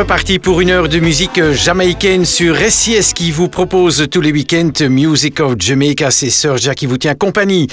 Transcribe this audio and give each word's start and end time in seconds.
reparti 0.00 0.38
pour 0.38 0.62
une 0.62 0.70
heure 0.70 0.88
de 0.88 0.98
musique 0.98 1.42
jamaïcaine 1.52 2.24
sur 2.24 2.56
SIS 2.56 3.12
qui 3.14 3.30
vous 3.30 3.50
propose 3.50 4.08
tous 4.10 4.22
les 4.22 4.32
week-ends 4.32 4.88
Music 4.88 5.40
of 5.40 5.56
Jamaica. 5.58 6.10
C'est 6.10 6.30
Sir 6.30 6.54
qui 6.74 6.86
vous 6.86 6.96
tient 6.96 7.14
compagnie. 7.14 7.66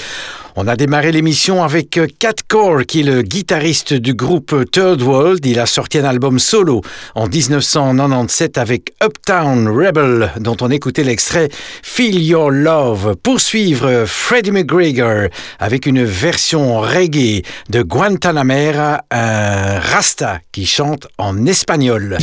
On 0.60 0.66
a 0.66 0.74
démarré 0.74 1.12
l'émission 1.12 1.62
avec 1.62 2.00
Cat 2.18 2.34
Core, 2.48 2.84
qui 2.84 3.00
est 3.00 3.04
le 3.04 3.22
guitariste 3.22 3.94
du 3.94 4.14
groupe 4.14 4.68
Third 4.72 5.00
World. 5.02 5.46
Il 5.46 5.60
a 5.60 5.66
sorti 5.66 5.98
un 5.98 6.04
album 6.04 6.40
solo 6.40 6.82
en 7.14 7.28
1997 7.28 8.58
avec 8.58 8.92
Uptown 9.00 9.68
Rebel, 9.68 10.32
dont 10.40 10.56
on 10.60 10.72
écoutait 10.72 11.04
l'extrait 11.04 11.48
Feel 11.84 12.20
Your 12.20 12.50
Love. 12.50 13.14
Poursuivre 13.22 14.04
Freddie 14.04 14.50
McGregor 14.50 15.28
avec 15.60 15.86
une 15.86 16.02
version 16.02 16.80
reggae 16.80 17.42
de 17.70 17.82
Guantanamera, 17.82 19.02
un 19.12 19.78
Rasta 19.78 20.40
qui 20.50 20.66
chante 20.66 21.06
en 21.18 21.46
espagnol. 21.46 22.18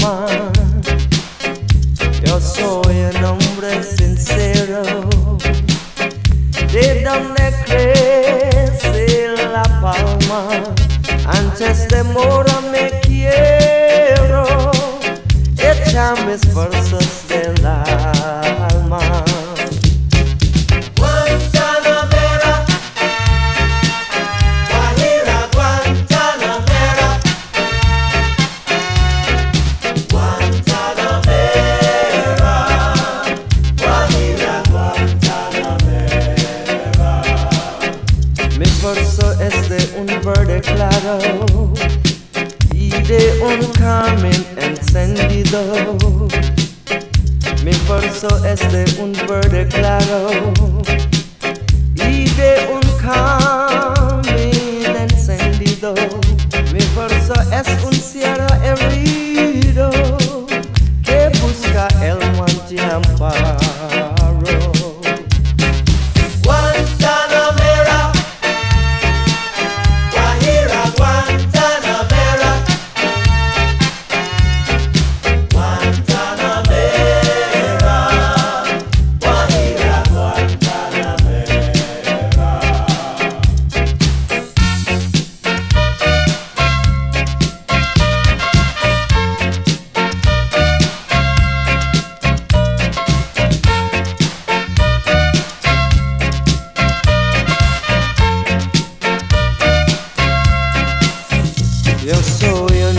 吗？ 0.00 0.51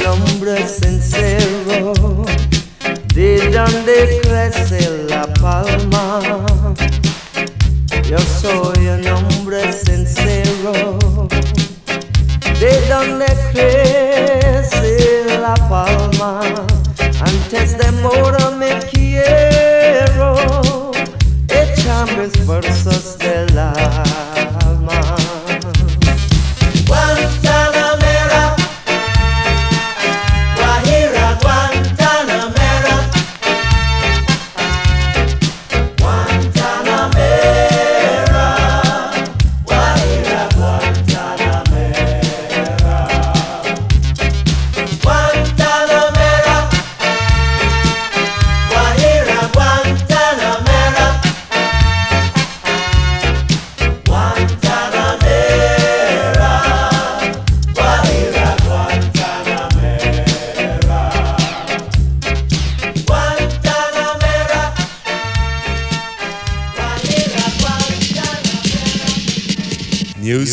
el 0.03 0.09
hombre 0.09 0.67
sincero, 0.67 1.93
de 3.13 3.49
donde 3.51 4.19
crece 4.21 5.05
la 5.09 5.25
palma. 5.41 6.19
Yo 8.09 8.17
soy 8.19 8.87
un 8.87 9.07
hombre 9.07 9.71
sincero, 9.71 10.97
de 12.59 12.87
donde 12.89 13.25
crece 13.53 15.25
la 15.39 15.53
palma. 15.69 16.41
Antes 17.21 17.77
de 17.77 17.91
morir 18.01 18.57
me 18.57 18.79
quiero 18.91 20.35
echar 21.47 22.07
mis 22.17 22.45
versos 22.45 23.17
de 23.19 23.53
la 23.53 24.22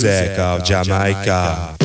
music 0.02 0.38
of 0.38 0.64
Jamaica. 0.64 1.79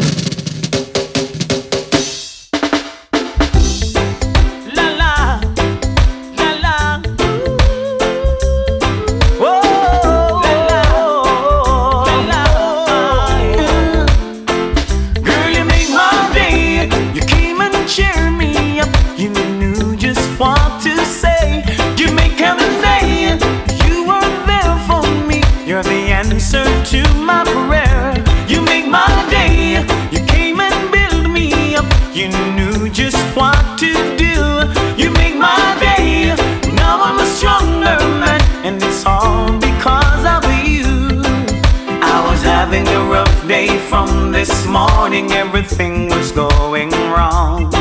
Everything 45.55 46.10
was 46.10 46.32
going 46.34 46.91
wrong. 46.91 47.72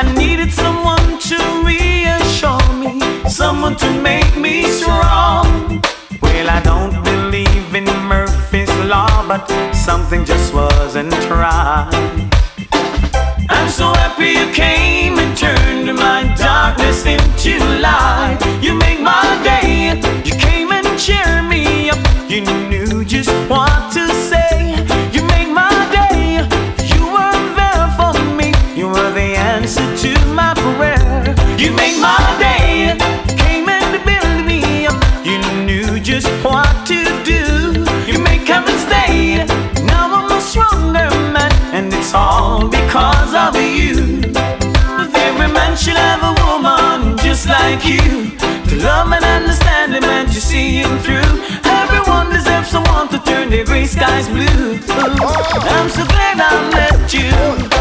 I 0.00 0.14
needed 0.16 0.52
someone 0.52 1.18
to 1.30 1.38
reassure 1.66 2.72
me, 2.74 3.00
someone 3.28 3.74
to 3.76 3.90
make 4.00 4.36
me 4.36 4.62
strong. 4.62 5.82
Well, 6.22 6.48
I 6.48 6.60
don't 6.62 6.94
believe 7.02 7.74
in 7.74 7.86
Murphy's 8.06 8.72
Law, 8.86 9.26
but 9.26 9.44
something 9.74 10.24
just 10.24 10.54
wasn't 10.54 11.12
right. 11.28 11.90
I'm 13.50 13.68
so 13.68 13.92
happy 13.94 14.30
you 14.38 14.46
came 14.52 15.18
and 15.18 15.36
turned 15.36 15.96
my 15.96 16.32
darkness 16.36 17.04
into 17.06 17.58
light. 17.80 18.38
You 18.62 18.74
make 18.74 19.00
my 19.00 19.26
day. 19.42 20.00
You 20.24 20.34
came 20.38 20.70
and 20.70 20.86
cheered 20.98 21.44
me 21.44 21.90
up. 21.90 21.98
You 22.30 22.42
knew 22.42 22.87
just 23.24 23.50
what 23.50 23.92
to 23.92 24.06
say. 24.30 24.76
You 25.12 25.22
make 25.34 25.48
my 25.50 25.74
day. 25.90 26.38
You 26.94 27.02
were 27.14 27.38
there 27.58 27.88
for 27.98 28.14
me. 28.38 28.54
You 28.78 28.86
were 28.86 29.10
the 29.10 29.34
answer 29.54 29.88
to 30.04 30.12
my 30.40 30.54
prayer. 30.54 31.34
You 31.58 31.72
make 31.72 31.98
my 31.98 32.20
day. 32.38 32.94
Came 33.42 33.68
and 33.68 33.90
built 34.06 34.46
me 34.46 34.86
up. 34.86 35.02
You 35.26 35.38
knew 35.66 35.98
just 35.98 36.28
what 36.44 36.70
to 36.86 37.02
do. 37.24 37.42
You 38.06 38.20
make 38.20 38.46
heaven 38.46 38.76
stay. 38.86 39.44
Now 39.84 40.14
I'm 40.18 40.30
a 40.30 40.40
stronger 40.40 41.10
man, 41.34 41.52
and 41.74 41.92
it's 41.92 42.14
all 42.14 42.68
because 42.68 43.34
of 43.34 43.56
you. 43.56 44.22
Every 45.26 45.50
man 45.58 45.76
should 45.76 45.98
have 46.08 46.22
a 46.22 46.34
woman 46.46 47.18
just 47.18 47.48
like 47.48 47.84
you 47.84 48.30
to 48.68 48.74
love 48.76 49.10
and 49.10 49.24
understand 49.24 49.94
him 49.94 50.04
and 50.04 50.28
to 50.28 50.40
see 50.40 50.82
him 50.82 50.98
through. 51.00 51.67
Someone 52.68 53.08
to 53.08 53.18
turn 53.20 53.48
the 53.48 53.64
gray 53.64 53.86
skies 53.86 54.28
blue. 54.28 54.78
I'm 54.90 55.88
so 55.88 56.04
glad 56.04 56.38
I 56.38 56.70
met 56.70 57.14
you. 57.14 57.77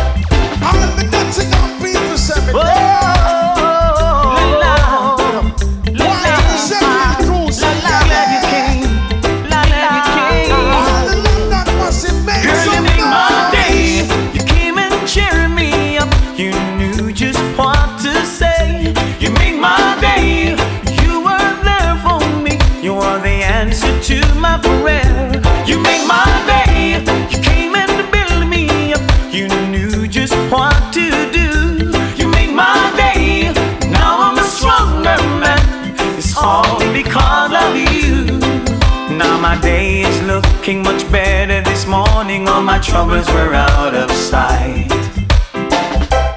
Looking 40.68 40.84
much 40.84 41.10
better 41.10 41.62
this 41.62 41.88
morning. 41.88 42.46
All 42.46 42.62
my 42.62 42.78
troubles 42.80 43.26
were 43.30 43.54
out 43.54 43.96
of 43.96 44.12
sight. 44.12 44.90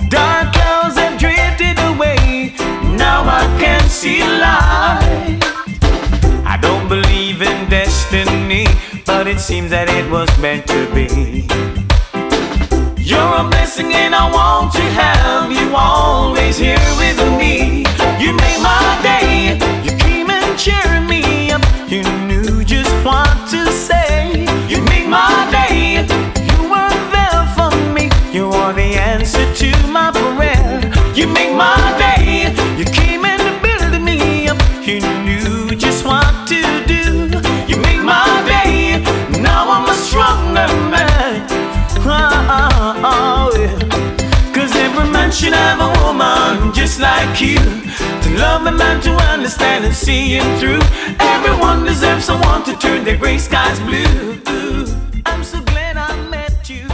Dark 0.08 0.52
clouds 0.52 0.96
have 0.98 1.18
drifted 1.18 1.76
away. 1.90 2.54
Now 2.96 3.24
I 3.24 3.42
can 3.58 3.82
see 3.88 4.20
light. 4.20 5.40
I 6.46 6.56
don't 6.62 6.88
believe 6.88 7.42
in 7.42 7.68
destiny, 7.68 8.66
but 9.04 9.26
it 9.26 9.40
seems 9.40 9.70
that 9.70 9.88
it 9.88 10.08
was 10.08 10.30
meant 10.38 10.64
to 10.68 10.80
be. 10.94 11.48
You're 13.02 13.34
a 13.34 13.48
blessing 13.50 13.92
and 13.92 14.14
I 14.14 14.30
want 14.30 14.72
to 14.74 14.82
have 15.02 15.50
you 15.50 15.74
always 15.74 16.56
here 16.56 16.78
with 17.02 17.18
me. 17.36 17.84
You 18.22 18.32
made 18.36 18.62
my 18.62 19.00
day. 19.02 19.09
Should 45.32 45.52
have 45.52 45.80
a 45.80 45.90
woman 46.02 46.72
just 46.74 46.98
like 47.00 47.40
you? 47.40 47.56
To 47.56 48.30
love 48.36 48.66
a 48.66 48.72
man, 48.72 49.00
to 49.02 49.10
understand 49.32 49.84
and 49.84 49.94
see 49.94 50.36
him 50.36 50.58
through. 50.58 50.80
Everyone 51.20 51.84
deserves 51.84 52.24
someone 52.24 52.64
to 52.64 52.76
turn 52.76 53.04
their 53.04 53.16
gray 53.16 53.38
skies 53.38 53.78
blue. 53.80 54.40
I'm 55.26 55.44
so 55.44 55.69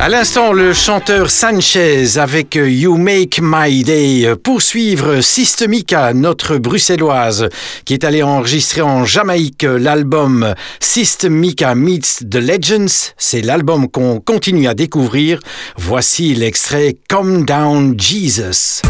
À 0.06 0.08
l'instant, 0.08 0.52
le 0.52 0.72
chanteur 0.72 1.30
Sanchez 1.30 2.16
avec 2.16 2.54
You 2.54 2.96
Make 2.96 3.40
My 3.42 3.82
Day. 3.82 4.36
Pour 4.40 4.62
suivre 4.62 5.20
Systemica, 5.20 6.14
notre 6.14 6.58
bruxelloise, 6.58 7.48
qui 7.84 7.92
est 7.92 8.04
allée 8.04 8.22
enregistrer 8.22 8.82
en 8.82 9.04
Jamaïque 9.04 9.64
l'album 9.64 10.54
Systemica 10.78 11.75
Meets 11.75 12.25
the 12.30 12.36
Legends. 12.36 13.10
C'est 13.16 13.42
l'album 13.42 13.88
qu'on 13.88 14.20
continue 14.20 14.68
à 14.68 14.75
découvrir. 14.75 15.40
Voici 15.76 16.36
l'extrait 16.36 16.94
Come 17.08 17.44
Down 17.44 17.98
Jesus. 17.98 18.82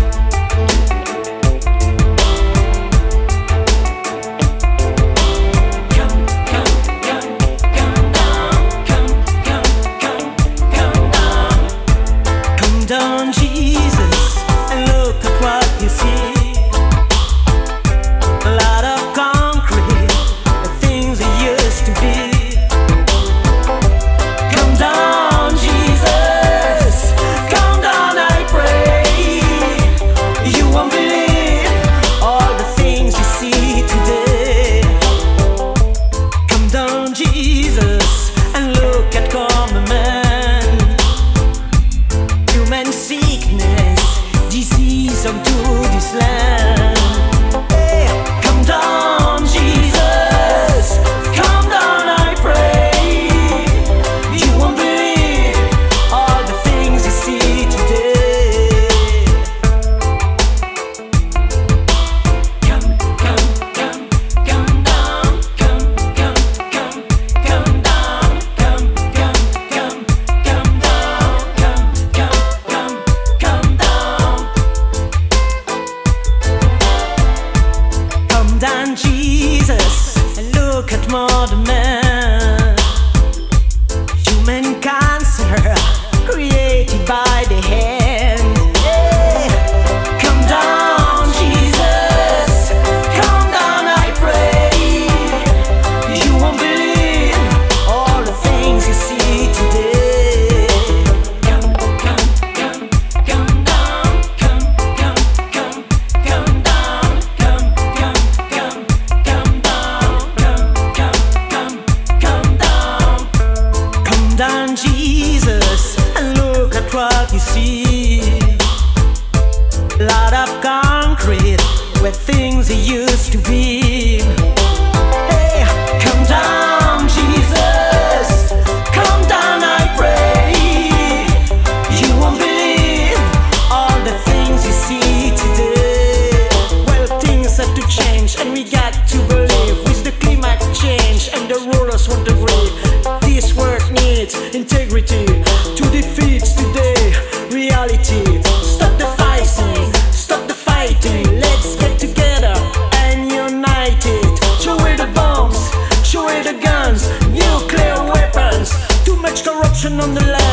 on 159.87 160.15
the 160.15 160.21
line. 160.21 160.46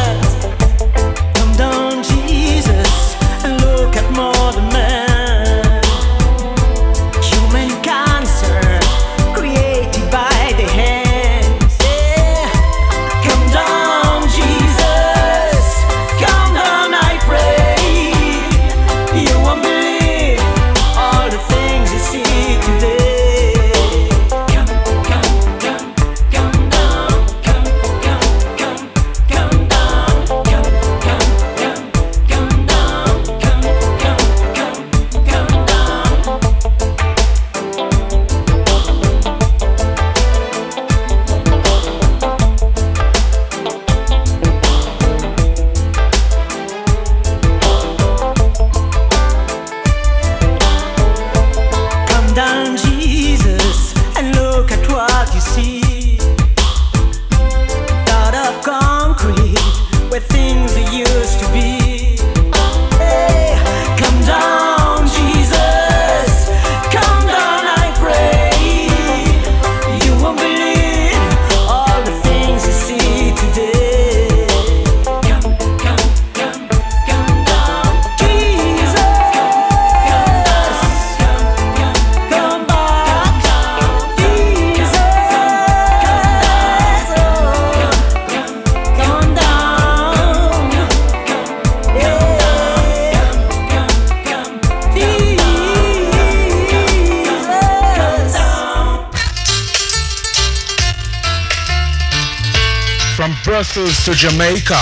Jamaica. 104.54 104.78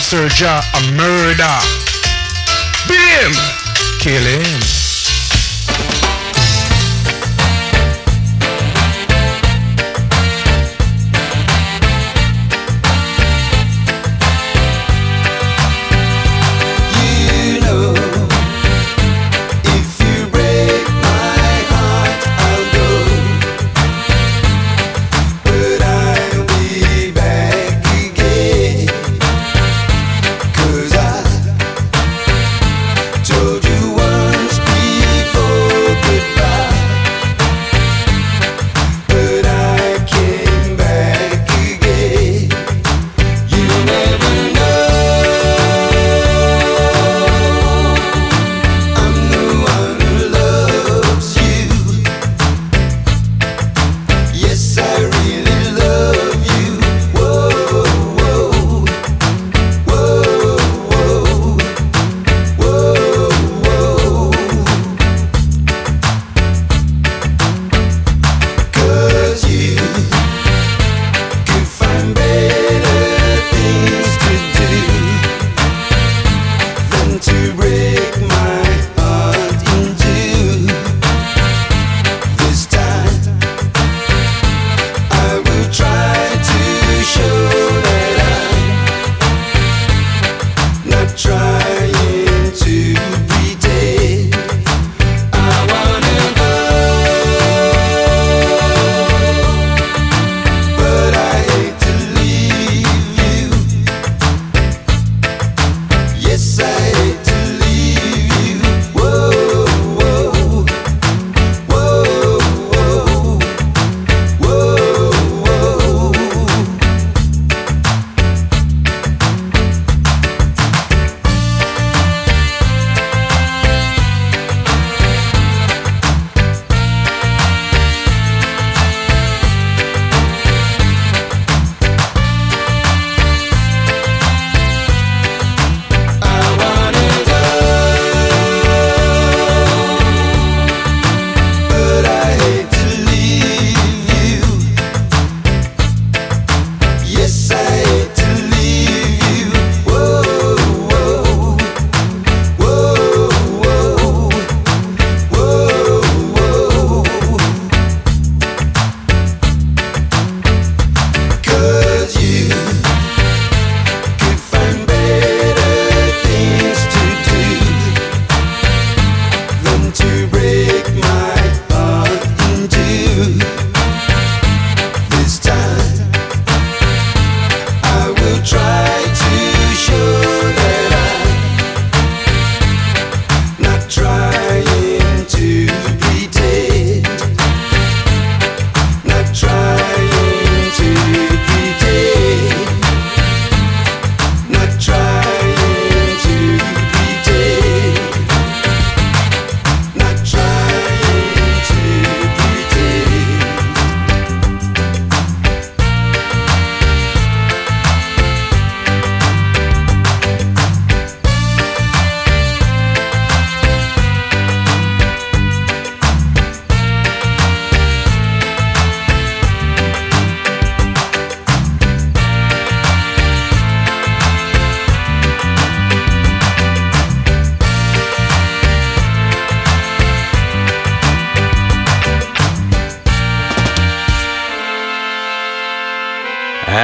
Serja 0.00 0.60
a 0.72 0.80
murder. 0.92 1.58
Beat 2.86 3.00
him. 3.00 3.32
Kill 3.98 4.22
him. 4.22 4.77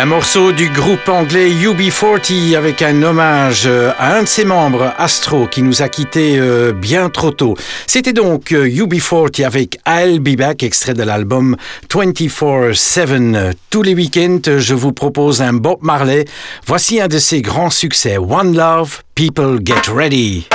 Un 0.04 0.08
morceau 0.08 0.52
du 0.52 0.68
groupe 0.68 1.08
anglais 1.08 1.48
UB40 1.48 2.54
avec 2.58 2.82
un 2.82 3.02
hommage 3.02 3.66
à 3.66 4.18
un 4.18 4.24
de 4.24 4.28
ses 4.28 4.44
membres, 4.44 4.92
Astro, 4.98 5.46
qui 5.46 5.62
nous 5.62 5.80
a 5.80 5.88
quittés 5.88 6.38
euh, 6.38 6.74
bien 6.74 7.08
trop 7.08 7.30
tôt. 7.30 7.54
C'était 7.86 8.12
donc 8.12 8.50
UB40 8.50 9.40
euh, 9.40 9.46
avec 9.46 9.78
I'll 9.86 10.20
Be 10.20 10.36
Back, 10.36 10.62
extrait 10.62 10.92
de 10.92 11.02
l'album 11.02 11.56
24-7. 11.90 13.54
Tous 13.70 13.80
les 13.80 13.94
week-ends, 13.94 14.58
je 14.58 14.74
vous 14.74 14.92
propose 14.92 15.40
un 15.40 15.54
Bob 15.54 15.78
Marley. 15.80 16.26
Voici 16.66 17.00
un 17.00 17.08
de 17.08 17.16
ses 17.16 17.40
grands 17.40 17.70
succès, 17.70 18.18
One 18.18 18.54
Love, 18.54 19.00
People 19.14 19.60
Get 19.64 19.90
Ready. 19.90 20.46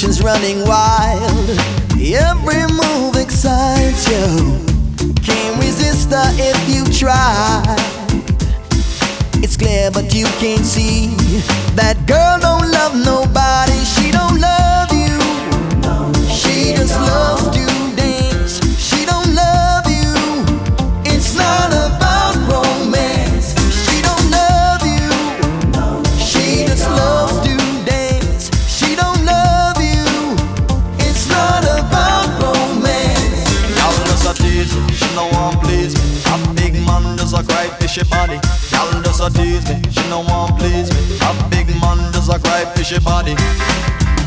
Imagination's 0.00 0.22
running 0.22 0.64
wild. 0.64 1.50
Every 1.98 2.62
move 2.72 3.16
excites 3.16 4.06
you. 4.06 5.12
Can't 5.24 5.60
resist 5.60 6.12
her 6.12 6.30
if 6.38 6.56
you 6.68 6.84
try. 6.84 7.64
It's 9.42 9.56
clear, 9.56 9.90
but 9.90 10.14
you 10.14 10.26
can't 10.38 10.64
see 10.64 11.08
that 11.74 11.96
girl 12.06 12.38
don't 12.38 12.70
love 12.70 12.94
nobody. 12.94 13.74
She 13.82 14.12
don't 14.12 14.37
she 37.98 38.10
body. 38.10 38.38
Gal 38.70 39.02
does 39.02 39.20
a 39.20 39.30
tease 39.30 39.66
me, 39.68 39.82
she 39.90 40.02
no 40.08 40.20
one 40.20 40.54
please 40.56 40.90
me. 40.94 41.18
A 41.26 41.32
big 41.50 41.66
man 41.80 41.98
does 42.12 42.28
a 42.28 42.38
cry 42.38 42.64
for 42.74 42.84
she 42.84 42.98
body. 43.00 43.34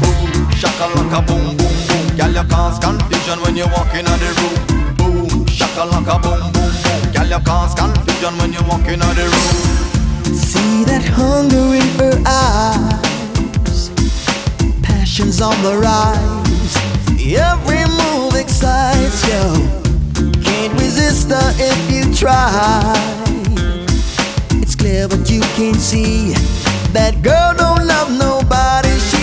Boom, 0.02 0.50
shackle 0.52 0.92
like 0.96 1.14
a 1.16 1.22
boom, 1.22 1.56
boom, 1.56 1.76
boom. 1.88 2.18
Gal 2.18 2.32
you 2.34 2.44
cause 2.50 2.80
confusion 2.80 3.40
when 3.42 3.56
you 3.56 3.68
walk 3.72 3.94
in 3.96 4.06
the 4.06 4.30
room. 4.40 4.56
Boom, 4.98 5.46
shackle 5.48 5.88
like 5.88 6.08
a 6.08 6.20
boom, 6.20 6.52
boom, 6.52 6.76
boom. 6.84 7.12
Gal 7.14 7.30
you 7.30 7.40
cause 7.46 7.74
confusion 7.74 8.38
when 8.40 8.52
you 8.52 8.64
walk 8.68 8.86
in 8.88 9.00
the 9.00 9.26
room. 9.32 10.36
See 10.36 10.84
that 10.86 11.04
hunger 11.06 11.76
in 11.80 11.88
her 12.00 12.18
eyes, 12.28 13.90
passions 14.84 15.40
on 15.40 15.56
the 15.64 15.78
rise. 15.78 16.76
Every 17.24 17.86
move 17.88 18.36
excites 18.36 19.24
you. 19.28 20.42
Can't 20.44 20.74
resist 20.74 21.30
her 21.30 21.54
if 21.58 21.92
you 21.92 22.14
try 22.14 23.21
clear, 24.82 25.08
but 25.08 25.30
you 25.30 25.42
can't 25.58 25.80
see. 25.80 26.34
That 26.92 27.14
girl 27.22 27.54
don't 27.54 27.86
love 27.86 28.10
nobody. 28.18 28.94
She 29.10 29.21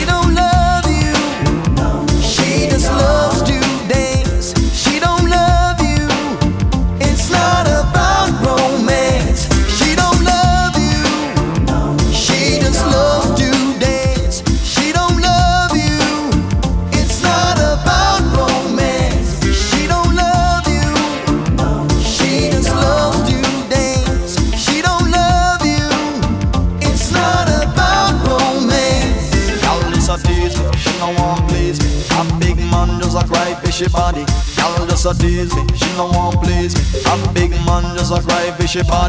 a 38.76 38.85
cry. 38.85 39.09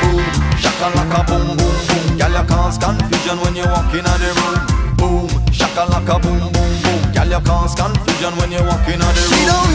Boom, 0.00 0.24
shaka 0.56 0.88
like 0.96 1.12
a 1.12 1.24
boom 1.24 1.56
boom 1.56 1.76
boom. 1.86 2.18
Girl, 2.18 2.32
you 2.32 2.44
cause 2.48 2.78
confusion 2.78 3.38
when 3.40 3.54
you 3.54 3.66
walk 3.66 3.92
in 3.92 4.04
the 4.04 4.32
room. 4.38 4.96
Boom, 4.96 5.52
shaka 5.52 5.84
like 5.90 6.08
a 6.08 6.18
boom 6.18 6.40
boom 6.52 6.72
boom. 6.82 7.12
Girl, 7.12 7.28
you 7.28 7.40
cause 7.44 7.74
confusion 7.74 8.32
when 8.38 8.52
you 8.52 8.62
walk 8.64 8.88
in 8.88 9.00
the 9.00 9.06
room. 9.06 9.65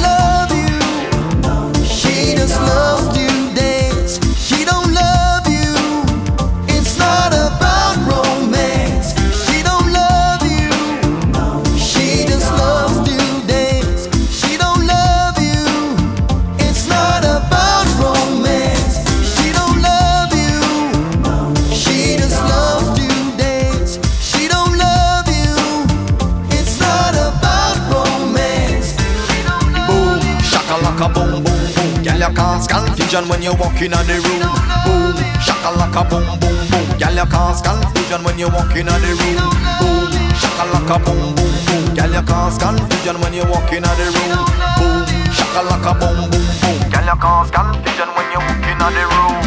Confusion 33.11 33.29
when 33.29 33.41
you 33.41 33.53
walk 33.59 33.81
in 33.81 33.91
the 33.91 34.15
room. 34.23 34.39
Boom, 34.85 35.15
shaka 35.43 35.75
like 35.75 35.95
a 35.95 36.03
boom 36.07 36.23
boom 36.39 36.55
boom. 36.71 36.97
Girl, 36.97 37.13
you 37.13 37.25
cause 37.27 37.61
confusion 37.61 38.23
when 38.23 38.39
you 38.39 38.47
walk 38.47 38.75
in 38.75 38.85
the 38.85 39.11
room. 39.19 39.35
Boom, 39.79 40.11
shaka 40.39 40.63
like 40.71 40.89
a 40.89 40.97
boom 41.03 41.35
boom 41.35 41.51
boom. 41.67 41.95
Girl, 41.95 42.13
you 42.13 42.23
cause 42.23 42.57
confusion 42.57 43.19
when 43.19 43.33
you 43.33 43.43
walk 43.51 43.71
in 43.73 43.83
the 43.83 44.07
room. 44.15 44.39
Boom, 44.79 45.03
shaka 45.35 45.61
like 45.67 45.83
a 45.83 45.93
boom 45.99 46.31
boom 46.31 46.47
boom. 46.63 46.79
Girl, 46.89 47.05
you 47.05 47.17
cause 47.19 47.51
confusion 47.51 48.09
when 48.15 48.31
you 48.31 48.39
walk 48.39 48.63
in 48.71 48.77
the 48.79 49.03
room. 49.11 49.40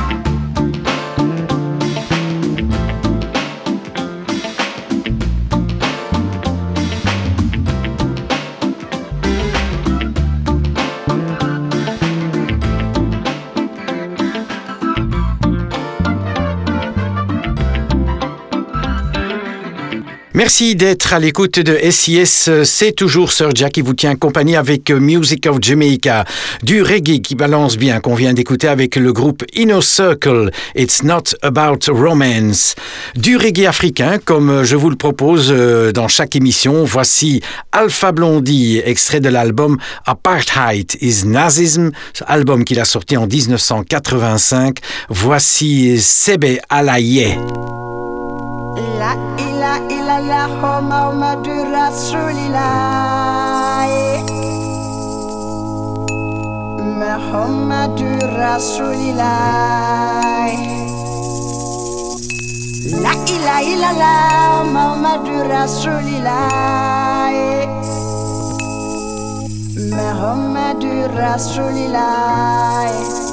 Merci 20.45 20.77
d'être 20.77 21.15
à 21.15 21.19
l'écoute 21.19 21.59
de 21.59 21.79
SIS. 21.91 22.51
C'est 22.65 22.93
toujours 22.93 23.33
Sir 23.33 23.49
Jack 23.55 23.73
qui 23.73 23.81
vous 23.81 23.95
tient 23.95 24.15
compagnie 24.15 24.57
avec 24.57 24.91
Music 24.91 25.47
of 25.47 25.57
Jamaica. 25.63 26.27
Du 26.63 26.83
reggae 26.83 27.23
qui 27.23 27.35
balance 27.35 27.79
bien 27.79 27.99
qu'on 28.01 28.15
vient 28.15 28.35
d'écouter 28.35 28.69
avec 28.69 28.97
le 28.97 29.11
groupe 29.15 29.43
Inner 29.55 29.81
Circle. 29.81 30.51
It's 30.77 31.03
not 31.03 31.33
about 31.41 31.91
romance. 31.91 32.75
Du 33.15 33.39
reggae 33.39 33.65
africain 33.65 34.19
comme 34.23 34.65
je 34.65 34.77
vous 34.77 34.91
le 34.91 34.97
propose 34.97 35.51
euh, 35.51 35.93
dans 35.93 36.09
chaque 36.09 36.37
émission. 36.37 36.85
Voici 36.85 37.41
Alpha 37.73 38.13
Blondie, 38.13 38.83
extrait 38.85 39.21
de 39.21 39.31
l'album 39.31 39.79
Apartheid 40.05 40.93
is 41.01 41.25
Nazism, 41.25 41.91
album 42.27 42.65
qu'il 42.65 42.81
a 42.81 42.85
sorti 42.85 43.17
en 43.17 43.27
1985. 43.27 44.77
Voici 45.09 45.99
Sebe 45.99 46.59
Alaye. 46.69 47.39
La 48.99 49.17
ilaha 49.79 49.91
illallah 49.91 50.49
Muhammadur 50.83 51.67
Rasulillah 51.67 53.91
Muhammadur 57.03 58.23
Rasulillah 58.39 60.23
La 63.03 63.13
eh. 63.15 63.35
ilaha 63.35 63.63
eh. 63.63 63.71
illallah 63.75 64.63
Muhammadur 64.71 65.45
Rasulillah 65.51 67.35
eh. 67.35 67.67
Muhammadur 69.91 71.11
Rasulillah 71.11 73.24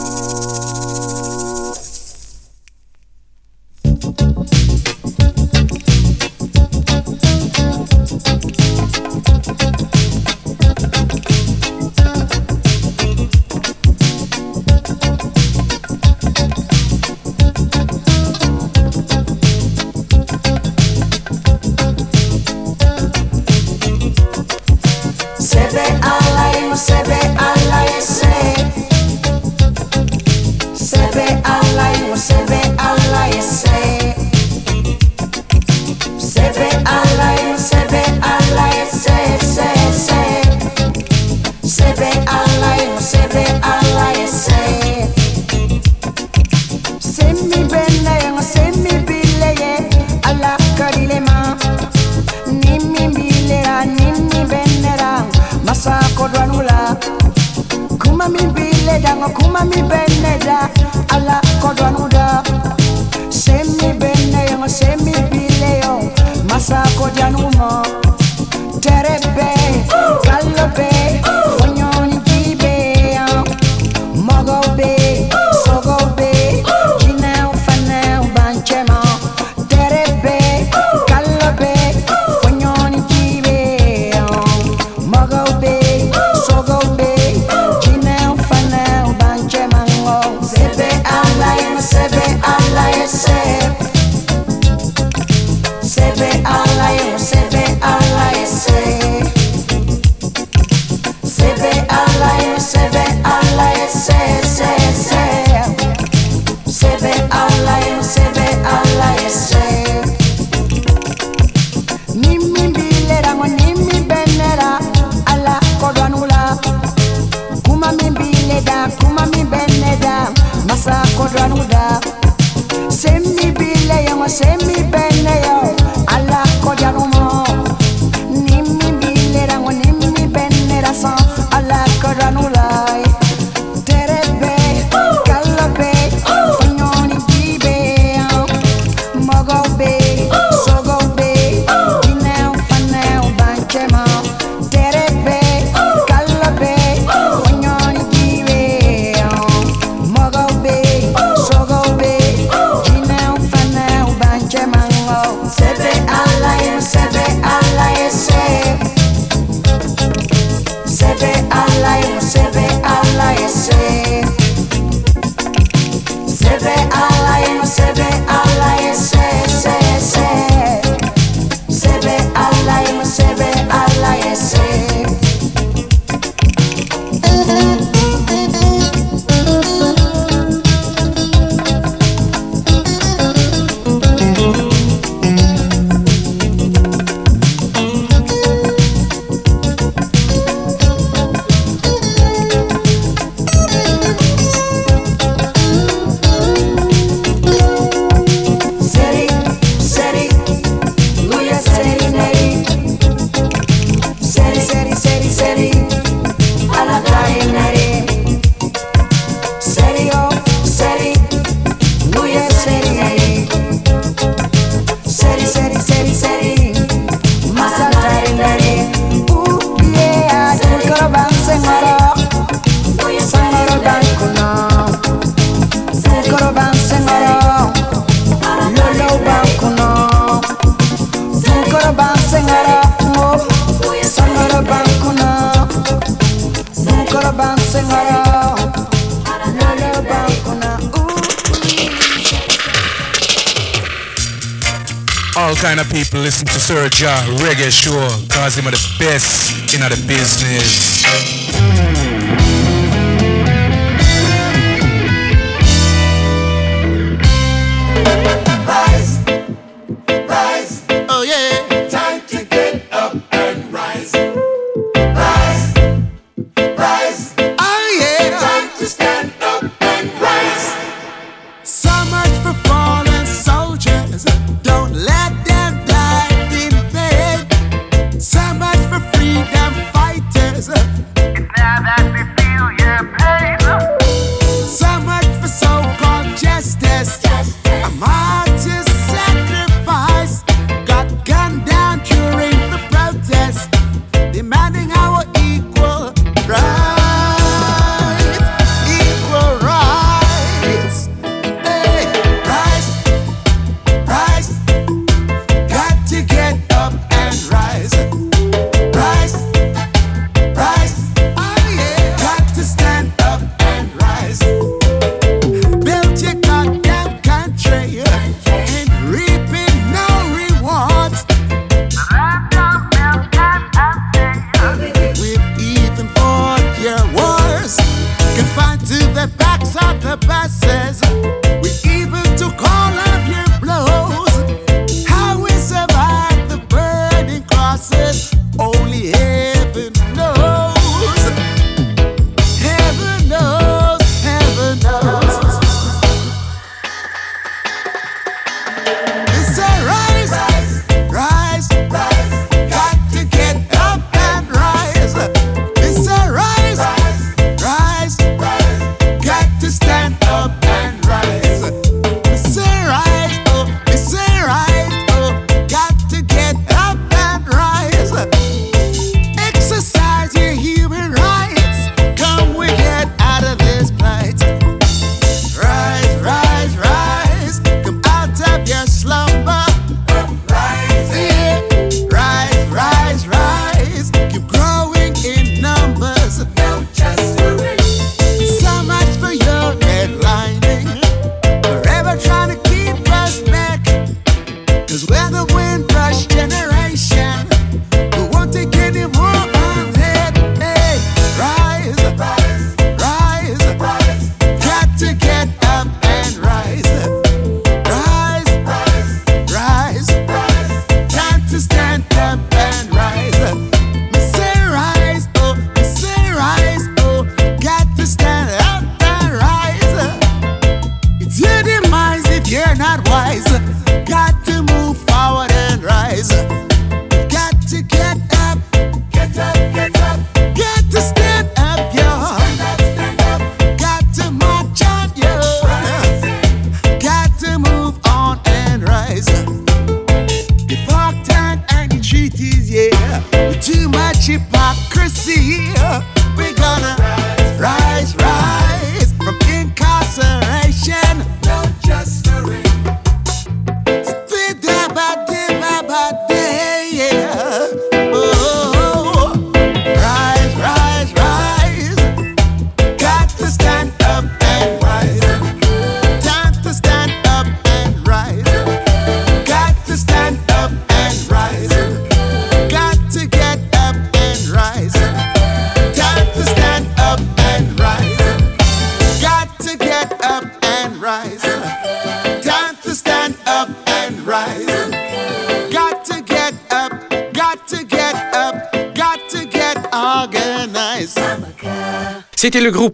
Ninja 247.02 247.18
Reggae 247.42 247.72
Show, 247.72 247.98
cause 248.30 248.56
him 248.56 248.68
are 248.68 248.72
the 248.72 248.96
best 249.00 249.74
in 249.74 249.82
the 249.82 249.90
business. 250.08 251.41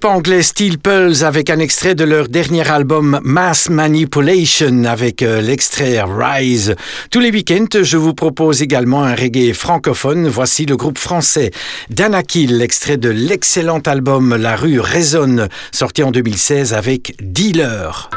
anglais 0.05 0.41
Steel 0.41 0.77
Pulse 0.77 1.23
avec 1.23 1.49
un 1.49 1.59
extrait 1.59 1.95
de 1.95 2.03
leur 2.03 2.27
dernier 2.27 2.69
album 2.69 3.19
Mass 3.23 3.69
Manipulation 3.69 4.83
avec 4.85 5.21
euh, 5.21 5.41
l'extrait 5.41 6.01
Rise. 6.01 6.75
Tous 7.09 7.19
les 7.19 7.31
week-ends, 7.31 7.81
je 7.81 7.97
vous 7.97 8.13
propose 8.13 8.61
également 8.61 9.03
un 9.03 9.15
reggae 9.15 9.53
francophone. 9.53 10.27
Voici 10.27 10.65
le 10.65 10.77
groupe 10.77 10.97
français 10.97 11.51
Danakil, 11.89 12.61
extrait 12.61 12.97
de 12.97 13.09
l'excellent 13.09 13.79
album 13.79 14.35
La 14.35 14.55
rue 14.55 14.79
résonne, 14.79 15.47
sorti 15.71 16.03
en 16.03 16.11
2016 16.11 16.73
avec 16.73 17.15
Dealer. 17.21 18.09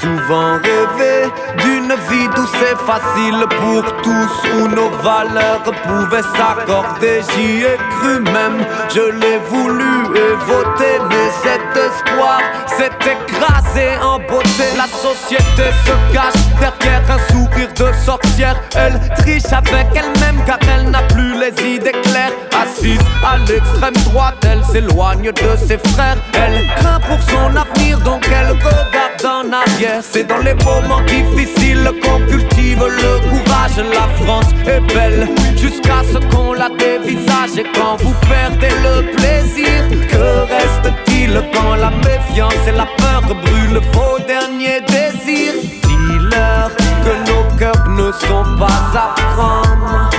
souvent 0.00 0.52
rêvé 0.62 1.30
d'une 1.62 1.94
vie 2.08 2.28
douce 2.34 2.62
et 2.70 2.76
facile 2.90 3.44
pour 3.60 3.84
tous, 4.02 4.34
où 4.56 4.68
nos 4.68 4.90
valeurs 5.02 5.62
pouvaient 5.86 6.28
s'accorder. 6.36 7.20
J'y 7.30 7.64
ai 7.64 7.76
cru 7.90 8.20
même, 8.20 8.64
je 8.94 9.04
l'ai 9.20 9.38
voulu 9.48 9.92
et 10.16 10.34
voté, 10.46 10.90
mais 11.08 11.30
cet 11.42 11.76
espoir 11.76 12.40
s'est 12.66 12.98
écrasé. 13.14 13.59
La 13.76 14.86
société 14.86 15.70
se 15.84 16.12
cache 16.12 16.42
derrière 16.58 17.02
un 17.08 17.32
sourire 17.32 17.72
de 17.74 17.92
sorcière. 18.04 18.60
Elle 18.74 18.98
triche 19.16 19.52
avec 19.52 19.86
elle-même 19.94 20.42
car 20.44 20.58
elle 20.74 20.90
n'a 20.90 21.02
plus 21.02 21.38
les 21.38 21.76
idées 21.76 21.92
claires. 22.02 22.32
Assise 22.52 23.00
à 23.24 23.36
l'extrême 23.38 23.94
droite, 24.06 24.36
elle 24.42 24.64
s'éloigne 24.64 25.30
de 25.32 25.56
ses 25.56 25.78
frères. 25.78 26.18
Elle 26.34 26.66
craint 26.76 27.00
pour 27.00 27.18
son 27.22 27.56
avenir, 27.56 27.98
donc 28.00 28.26
elle 28.28 28.50
regarde 28.50 29.24
en 29.24 29.52
arrière. 29.52 30.02
C'est 30.02 30.24
dans 30.24 30.38
les 30.38 30.54
moments 30.54 31.02
difficiles 31.02 31.90
qu'on 32.02 32.20
cultive 32.26 32.59
le 32.68 33.20
courage. 33.28 33.76
La 33.76 34.24
France 34.24 34.52
est 34.66 34.80
belle 34.94 35.28
jusqu'à 35.56 36.02
ce 36.12 36.18
qu'on 36.28 36.52
la 36.52 36.68
dévisage. 36.68 37.58
Et 37.58 37.66
quand 37.74 37.96
vous 38.02 38.14
perdez 38.28 38.74
le 38.82 39.02
plaisir, 39.16 40.08
que 40.08 40.52
reste-t-il 40.54 41.42
quand 41.54 41.74
la 41.76 41.90
méfiance 41.90 42.66
et 42.66 42.72
la 42.72 42.86
peur 42.86 43.22
brûlent 43.22 43.80
vos 43.92 44.18
derniers 44.26 44.80
désirs? 44.82 45.54
Dis-leur 45.84 46.70
que 47.04 47.12
nos 47.30 47.58
cœurs 47.58 47.88
ne 47.88 48.12
sont 48.12 48.58
pas 48.58 48.80
à 48.94 49.14
prendre. 49.34 50.10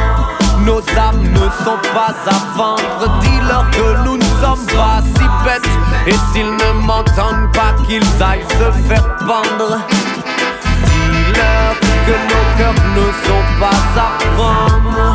Nos 0.65 0.81
âmes 0.97 1.23
ne 1.23 1.63
sont 1.63 1.79
pas 1.93 2.13
à 2.27 2.57
vendre. 2.57 3.19
Dis-leur 3.21 3.69
que 3.71 4.03
nous 4.05 4.17
ne 4.17 4.29
sommes 4.41 4.65
pas 4.67 5.01
si 5.15 5.25
bêtes. 5.43 5.71
Et 6.07 6.15
s'ils 6.31 6.51
ne 6.51 6.85
m'entendent 6.85 7.51
pas, 7.53 7.73
qu'ils 7.87 8.03
aillent 8.21 8.45
se 8.49 8.87
faire 8.87 9.17
pendre. 9.17 9.79
Dis-leur 10.85 11.80
que 12.05 12.11
nos 12.11 12.45
cœurs 12.57 12.83
ne 12.95 13.05
sont 13.25 13.45
pas 13.59 13.81
à 13.97 14.09
prendre. 14.35 15.13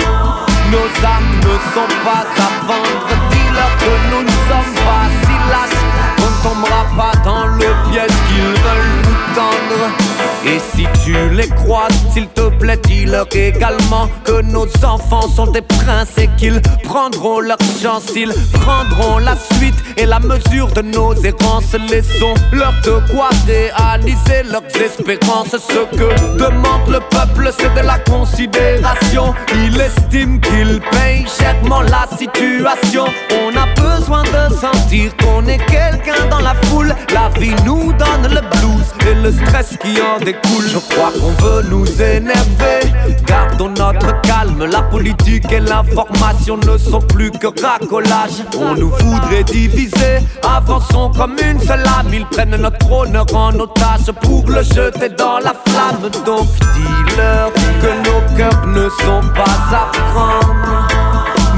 Nos 0.70 0.88
âmes 1.06 1.32
ne 1.40 1.54
sont 1.74 1.92
pas 2.04 2.24
à 2.36 2.66
vendre. 2.66 3.06
Dis-leur 3.30 3.72
que 3.82 3.92
nous 4.10 4.22
ne 4.22 4.36
sommes 4.48 4.74
pas 4.74 5.06
si 5.22 5.34
lâches. 5.50 5.84
On 6.24 6.48
tombera 6.48 6.84
pas 6.96 7.16
dans 7.24 7.46
le 7.46 7.90
piège 7.90 8.16
qu'ils 8.28 8.54
veulent 8.64 8.96
nous 9.04 9.34
tendre. 9.34 10.05
Et 10.46 10.60
si 10.60 10.86
tu 11.04 11.14
les 11.30 11.48
croises, 11.48 11.92
s'il 12.12 12.28
te 12.28 12.48
plaît, 12.60 12.78
dis-leur 12.84 13.26
également 13.34 14.08
que 14.24 14.42
nos 14.42 14.66
enfants 14.84 15.28
sont 15.28 15.48
des 15.48 15.60
princes 15.60 16.16
et 16.18 16.28
qu'ils 16.36 16.60
prendront 16.84 17.40
leur 17.40 17.58
chance. 17.82 18.04
Ils 18.14 18.32
prendront 18.52 19.18
la 19.18 19.34
suite 19.54 19.74
et 19.96 20.06
la 20.06 20.20
mesure 20.20 20.68
de 20.68 20.82
nos 20.82 21.14
errances. 21.14 21.74
Laissons-leur 21.88 22.72
de 22.84 23.12
quoi 23.12 23.30
réaliser 23.46 24.44
leurs 24.48 24.62
espérances. 24.80 25.50
Ce 25.50 25.96
que 25.96 26.38
demande 26.38 26.88
le 26.90 27.00
peuple, 27.00 27.50
c'est 27.58 27.74
de 27.74 27.84
la 27.84 27.98
considération. 27.98 29.34
Il 29.52 29.80
estime 29.80 30.38
qu'il 30.40 30.80
paye 30.92 31.26
chèrement 31.26 31.82
la 31.82 32.06
situation. 32.16 33.06
On 33.32 33.56
a 33.56 33.66
besoin 33.80 34.22
de 34.22 34.54
sentir 34.54 35.10
qu'on 35.16 35.44
est 35.46 35.58
quelqu'un 35.66 36.26
dans 36.30 36.40
la 36.40 36.54
foule. 36.66 36.94
La 37.12 37.30
vie 37.40 37.54
nous 37.64 37.92
donne 37.94 38.32
le 38.32 38.40
blues 38.40 38.86
et 39.08 39.14
le 39.14 39.32
stress 39.32 39.76
qui 39.82 40.00
en 40.00 40.18
découle. 40.18 40.35
Je 40.44 40.78
crois 40.78 41.12
qu'on 41.12 41.32
veut 41.44 41.62
nous 41.70 41.86
énerver. 42.02 42.92
Gardons 43.26 43.70
notre 43.70 44.20
calme. 44.22 44.64
La 44.70 44.82
politique 44.82 45.50
et 45.50 45.60
l'information 45.60 46.56
ne 46.56 46.76
sont 46.76 47.00
plus 47.00 47.30
que 47.30 47.46
racolage. 47.46 48.42
On 48.58 48.74
nous 48.74 48.90
voudrait 48.90 49.44
diviser. 49.44 50.18
Avançons 50.44 51.10
comme 51.16 51.36
une 51.42 51.60
seule 51.60 51.86
âme. 51.86 52.12
Ils 52.12 52.26
prennent 52.26 52.56
notre 52.56 52.90
honneur 52.90 53.26
en 53.34 53.54
otage 53.58 54.12
pour 54.20 54.44
le 54.48 54.62
jeter 54.62 55.08
dans 55.10 55.38
la 55.38 55.54
flamme. 55.64 56.10
Donc 56.24 56.46
dis-leur 56.74 57.52
que 57.52 58.08
nos 58.08 58.36
cœurs 58.36 58.66
ne 58.66 58.88
sont 58.88 59.22
pas 59.34 59.76
à 59.76 59.90
prendre. 60.12 60.95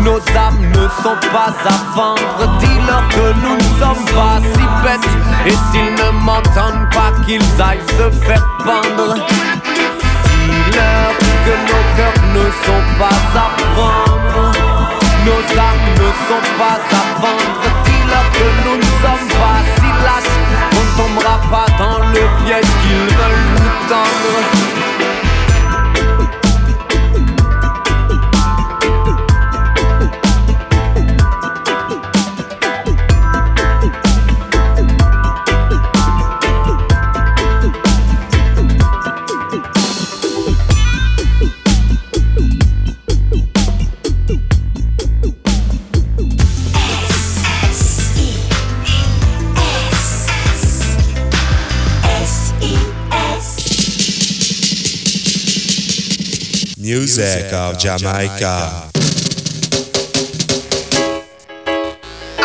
Nos 0.04 0.20
âmes 0.36 0.60
ne 0.60 0.88
sont 1.02 1.18
pas 1.32 1.52
à 1.64 1.94
vendre. 1.94 2.58
Dis-leur 2.60 3.08
que 3.08 3.32
nous 3.42 3.56
ne 3.56 3.68
sommes 3.78 4.04
pas 4.14 4.38
si 4.40 4.64
bêtes. 4.82 5.10
Et 5.46 5.50
s'ils 5.50 5.92
ne 5.94 6.10
m'entendent 6.24 6.88
pas, 6.92 7.12
qu'ils 7.26 7.42
aillent 7.60 7.88
se 7.96 8.10
faire 8.24 8.46
pendre. 8.64 9.14
Dis-leur 10.24 11.12
que 11.44 11.54
nos 11.68 11.84
cœurs 11.96 12.22
ne 12.34 12.44
sont 12.64 12.84
pas 12.98 13.18
à 13.34 13.50
prendre. 13.74 14.52
Nos 15.26 15.42
âmes 15.58 15.88
ne 15.94 16.08
sont 16.28 16.46
pas 16.58 16.78
à 16.90 17.20
vendre. 17.20 17.62
Dis-leur 17.84 18.26
que 18.32 18.46
nous 18.64 18.76
ne 18.76 18.90
sommes 19.02 19.28
pas 19.28 19.60
si 19.76 19.88
lâches. 20.04 20.38
On 20.76 20.82
ne 20.84 21.08
tombera 21.08 21.36
pas 21.50 21.66
dans 21.78 21.98
le 21.98 22.22
piège 22.44 22.70
qu'ils 22.82 23.08
veulent 23.16 23.48
nous 23.54 23.88
tendre. 23.88 24.97
Music 56.88 57.52
of 57.52 57.76
Jamaica. 57.78 58.88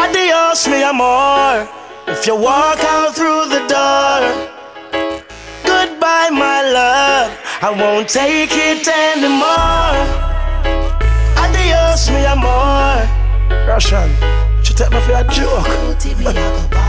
Adios, 0.04 0.68
mi 0.68 0.84
amor. 0.84 1.66
If 2.08 2.28
you 2.28 2.36
walk 2.36 2.78
out 2.84 3.16
through 3.16 3.46
the 3.48 3.64
door, 3.72 4.20
goodbye, 5.64 6.30
my 6.30 6.62
love. 6.62 7.32
I 7.62 7.70
won't 7.72 8.10
take 8.10 8.52
it 8.52 8.86
anymore. 8.86 9.96
Adios, 11.40 12.10
mi 12.10 12.26
amor. 12.26 13.00
Russian, 13.66 14.10
you 14.66 14.76
take 14.76 14.92
me 14.92 15.00
for 15.08 15.14
a 15.14 15.24
joke. 15.32 15.72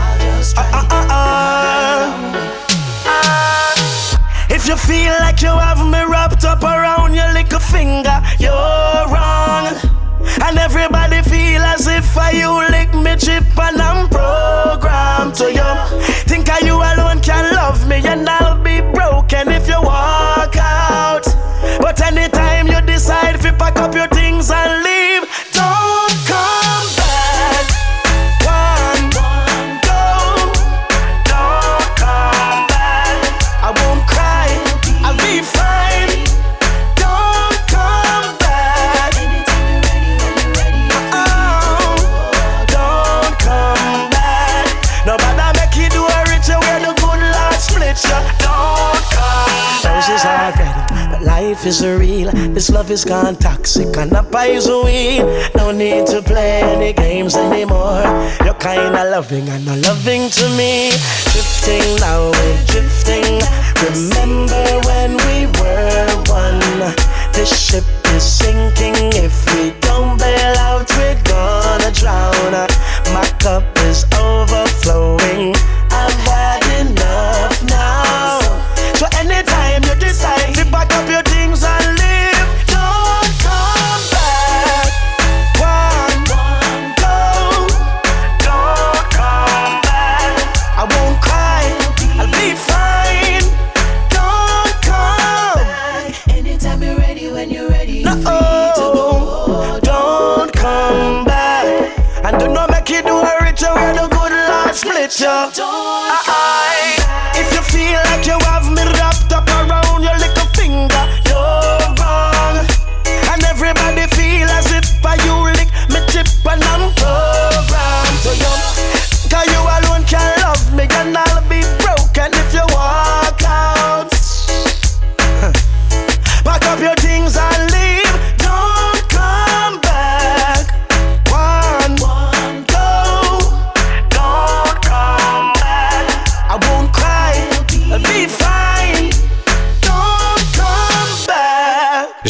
Ah, 0.57 0.69
ah, 0.73 0.87
ah, 0.91 1.05
ah. 3.07 3.74
If 4.55 4.69
you 4.69 4.77
feel 4.77 5.11
like 5.19 5.41
you 5.41 5.49
have 5.49 5.85
me 5.85 6.01
wrapped 6.09 6.45
up 6.45 6.63
around 6.63 7.13
your 7.13 7.29
little 7.33 7.59
finger, 7.59 8.21
you're 8.39 9.03
wrong. 9.11 9.75
And 10.41 10.57
everybody 10.57 11.21
feel 11.23 11.61
as 11.61 11.87
if 11.87 12.17
I 12.17 12.31
you 12.31 12.51
lick 12.71 12.93
me 12.93 13.14
gone 53.05 53.35
toxic 53.35 53.95
and 53.97 54.11
the 54.11 54.23
poison 54.23 54.83
weed. 54.85 55.23
No 55.55 55.71
need 55.71 56.07
to 56.07 56.21
play 56.21 56.61
any 56.61 56.93
games 56.93 57.35
anymore. 57.35 58.03
You're 58.43 58.55
kinda 58.55 59.09
loving 59.11 59.47
and 59.49 59.64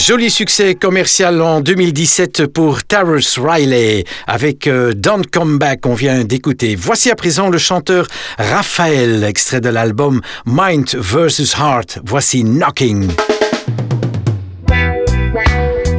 Joli 0.06 0.30
succès 0.30 0.76
commercial 0.76 1.42
en 1.42 1.62
2017 1.62 2.46
pour 2.46 2.84
Tarrus 2.84 3.40
Riley 3.40 4.04
avec 4.28 4.68
euh, 4.68 4.94
Don't 4.94 5.24
Come 5.32 5.58
Back, 5.58 5.88
on 5.88 5.96
vient 5.96 6.24
d'écouter. 6.24 6.76
Voici 6.76 7.10
à 7.10 7.16
présent 7.16 7.50
le 7.50 7.58
chanteur 7.58 8.06
Raphaël, 8.38 9.24
extrait 9.24 9.62
de 9.62 9.70
l'album 9.70 10.22
Mind 10.46 10.88
vs 10.94 11.56
Heart. 11.58 12.02
Voici 12.06 12.44
Knocking. 12.44 13.10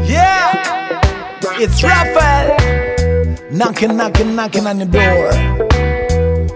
Yeah, 0.06 0.52
it's 1.58 1.82
Raphael. 1.82 2.54
Knocking, 3.50 3.96
knocking, 3.96 4.36
knocking 4.36 4.66
on 4.68 4.78
the 4.78 4.86
door. 4.86 5.32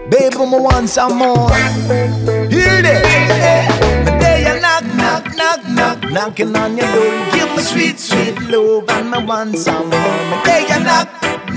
Baby, 0.09 0.37
me 0.37 0.57
want 0.57 0.87
some 0.87 1.17
more. 1.17 1.51
Hear 2.49 2.81
this. 2.81 3.90
Knock, 5.81 6.03
knock, 6.03 6.03
knock, 6.03 6.13
knocking 6.13 6.57
on 6.57 6.77
your 6.77 6.93
door. 6.93 7.33
Give 7.33 7.51
me 7.57 7.63
sweet, 7.63 7.99
sweet 7.99 8.37
love, 8.51 8.89
and 8.89 9.11
me 9.11 9.25
want 9.25 9.57
some 9.57 9.89
more. 9.89 10.19
My 10.31 10.43
day 10.45 10.63
you 10.69 10.81
knock, 10.85 11.09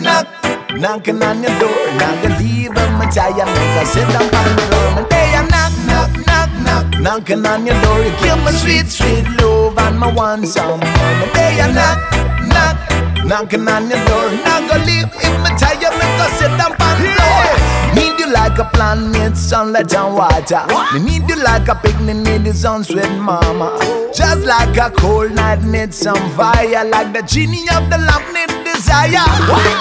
knock, 0.02 0.28
knocking 0.76 1.22
on 1.24 1.44
your 1.44 1.60
door. 1.60 1.84
Not 2.00 2.24
gonna 2.24 2.40
leave, 2.40 2.72
I'm 2.76 3.00
tired, 3.12 3.48
make 3.56 3.78
I 3.80 3.84
sit 3.84 4.08
down 4.10 4.24
on 4.24 4.56
the 4.56 4.62
floor. 4.68 4.88
My 4.96 5.10
day 5.10 5.28
you 5.36 5.44
knock, 5.54 5.74
knock, 5.90 6.12
knock, 6.28 6.52
knock, 6.66 7.00
knocking 7.00 7.46
on 7.46 7.66
your 7.66 7.80
door. 7.82 8.04
Give 8.22 8.40
me 8.46 8.52
sweet, 8.52 8.88
sweet 8.88 9.26
love, 9.40 9.78
and 9.78 10.00
me 10.00 10.12
want 10.14 10.48
some 10.48 10.80
more. 10.80 11.14
My 11.20 11.30
day 11.34 11.58
you 11.60 11.74
knock, 11.74 12.00
knock. 12.48 12.93
Knocking 13.26 13.68
on 13.68 13.90
your 13.90 14.04
door, 14.06 14.32
not 14.44 14.70
gonna 14.70 14.86
leave 14.86 15.08
if 15.16 15.36
me 15.44 15.50
tired, 15.58 15.96
make 15.98 16.20
us 16.20 16.32
sit 16.38 16.52
down 16.60 16.74
on 16.80 17.02
the 17.02 17.10
floor. 17.16 17.96
Need 17.96 18.20
you 18.20 18.32
like 18.32 18.58
a 18.60 18.66
plant 18.74 19.12
need 19.16 19.38
sunlight 19.38 19.94
and 19.94 20.14
water. 20.16 20.66
Me 20.94 21.00
need 21.00 21.30
you 21.30 21.36
like 21.42 21.68
a 21.68 21.76
picnic 21.76 22.18
need 22.18 22.44
the 22.44 22.54
sun 22.54 22.84
sweet 22.84 23.10
mama. 23.18 23.80
Just 24.14 24.46
like 24.46 24.78
a 24.78 24.92
cold 24.92 25.32
night 25.32 25.64
need 25.64 25.94
some 25.94 26.30
fire, 26.32 26.84
like 26.86 27.14
the 27.14 27.22
genie 27.22 27.66
of 27.74 27.90
the 27.90 27.98
lamp 27.98 28.26
need 28.34 28.50
desire. 28.66 29.26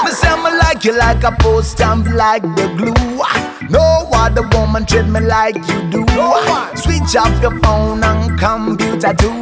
Me 0.05 0.11
say 0.13 0.37
me 0.37 0.51
like 0.59 0.85
you 0.85 0.97
like 0.97 1.25
a 1.25 1.33
post 1.41 1.73
stamp, 1.73 2.07
like 2.09 2.43
the 2.43 2.69
glue. 2.79 3.23
No 3.71 4.09
other 4.15 4.47
woman 4.57 4.87
treat 4.87 5.07
me 5.07 5.21
like 5.21 5.57
you 5.57 5.91
do. 5.91 6.07
Switch 6.77 7.17
off 7.17 7.43
your 7.43 7.59
phone 7.61 8.05
and 8.05 8.39
computer 8.39 9.15
too. 9.15 9.33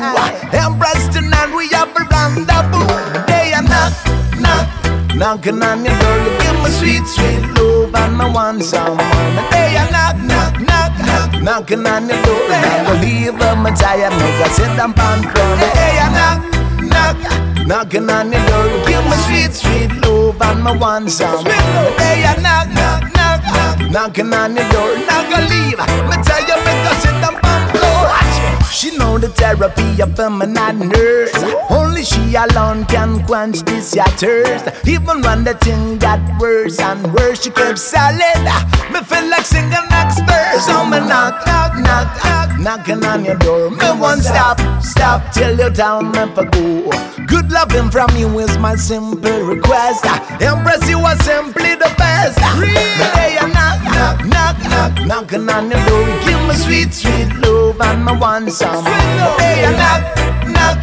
Embrace 0.57 1.09
tonight, 1.09 1.53
we 1.55 1.69
have 1.69 1.95
a 1.95 2.05
rendezvous. 2.11 3.30
And 3.61 3.69
knock, 3.69 3.93
knock, 4.41 5.15
knocking 5.15 5.63
on 5.63 5.85
your 5.85 5.93
door. 6.01 6.17
You 6.25 6.33
give 6.41 6.59
me 6.65 6.71
sweet, 6.71 7.05
sweet 7.05 7.45
love 7.53 7.95
and 7.95 8.17
me 8.17 8.25
want 8.33 8.63
some 8.65 8.97
more. 8.97 9.29
Me 9.37 9.43
day 9.53 9.77
and 9.77 9.93
knock, 9.93 10.17
knock, 10.17 10.55
knock, 10.65 10.93
knock, 11.05 11.43
knocking 11.43 11.87
on 11.87 12.09
your 12.09 12.17
door. 12.25 12.41
I 12.49 12.81
believe 12.89 13.37
I'm 13.37 13.65
tired, 13.77 14.17
make 14.17 14.41
I 14.41 14.49
sit 14.57 14.73
down 14.81 14.97
and 14.97 15.25
cry. 15.29 15.45
Me 15.61 15.69
day 15.77 15.97
and 16.01 16.15
knock, 16.17 16.41
knock, 16.89 17.67
knocking 17.67 18.09
on 18.09 18.33
your 18.33 18.41
door. 18.49 18.65
You 18.65 18.81
give 18.89 19.05
me 19.05 19.17
sweet, 19.29 19.53
sweet 19.53 19.93
love 20.01 20.41
and 20.41 20.65
me 20.65 20.73
want 20.81 21.11
some 21.11 21.29
more. 21.29 21.45
Me 21.45 21.97
day 22.01 22.25
and 22.25 22.43
knock, 22.43 22.69
knock, 22.73 23.13
knock, 23.13 23.41
knock, 23.45 23.91
knocking 23.91 24.33
on 24.33 24.57
your 24.57 24.69
door. 24.73 24.97
Not 25.05 25.29
gonna 25.29 25.53
leave. 25.53 25.77
Me 26.09 26.17
tell 26.25 26.41
you, 26.49 26.57
make 26.65 26.81
I 26.89 26.97
sit 27.03 27.13
down 27.21 27.35
and. 27.35 27.40
She 28.73 28.97
know 28.97 29.19
the 29.19 29.29
therapy 29.29 30.01
of 30.01 30.17
feminine 30.17 30.89
nurse. 30.89 31.35
Only 31.71 32.05
she 32.05 32.35
alone 32.35 32.85
can 32.87 33.25
quench 33.27 33.61
this 33.63 33.95
your 33.95 34.07
thirst. 34.17 34.87
Even 34.87 35.23
when 35.23 35.45
the 35.45 35.55
thing 35.55 35.99
got 35.99 36.21
worse 36.41 36.79
and 36.79 37.13
worse, 37.13 37.43
she 37.43 37.51
kept 37.51 37.79
solid. 37.79 38.41
Me 38.93 39.01
feel 39.03 39.29
like 39.29 39.45
singing 39.45 39.87
next 39.91 40.21
verse. 40.21 40.65
So 40.65 40.85
me 40.85 41.01
knock, 41.01 41.45
knock, 41.47 41.79
knock, 41.79 42.09
knock, 42.25 42.61
knocking 42.61 43.05
on 43.05 43.25
your 43.25 43.37
door. 43.37 43.71
Me 43.71 43.91
won't 44.01 44.23
stop, 44.23 44.61
stop 44.83 45.33
till 45.33 45.59
you 45.59 45.71
tell 45.71 46.03
me 46.03 46.25
for 46.35 46.45
go. 46.45 46.91
Good 47.27 47.51
loving 47.51 47.91
from 47.91 48.17
you 48.17 48.39
is 48.39 48.57
my 48.59 48.77
simple 48.77 49.43
request. 49.43 50.07
Embrace 50.41 50.89
you 50.89 50.99
are 51.01 51.17
simply 51.17 51.75
the 51.75 51.93
best. 51.99 52.39
Me 52.61 52.75
knock, 53.53 53.83
knock, 53.85 54.25
knock, 54.27 54.59
knock, 54.71 55.07
knocking 55.07 55.49
on 55.49 55.71
your 55.71 55.85
door. 55.87 56.07
Give 56.25 56.41
me 56.47 56.55
sweet, 56.55 56.95
sweet 56.95 57.35
love 57.37 57.81
and 57.81 58.05
me 58.05 58.13
want 58.13 58.51
some. 58.61 58.85
Hey, 59.41 59.65
I 59.65 59.73
knock, 59.81 60.03
knock, 60.53 60.77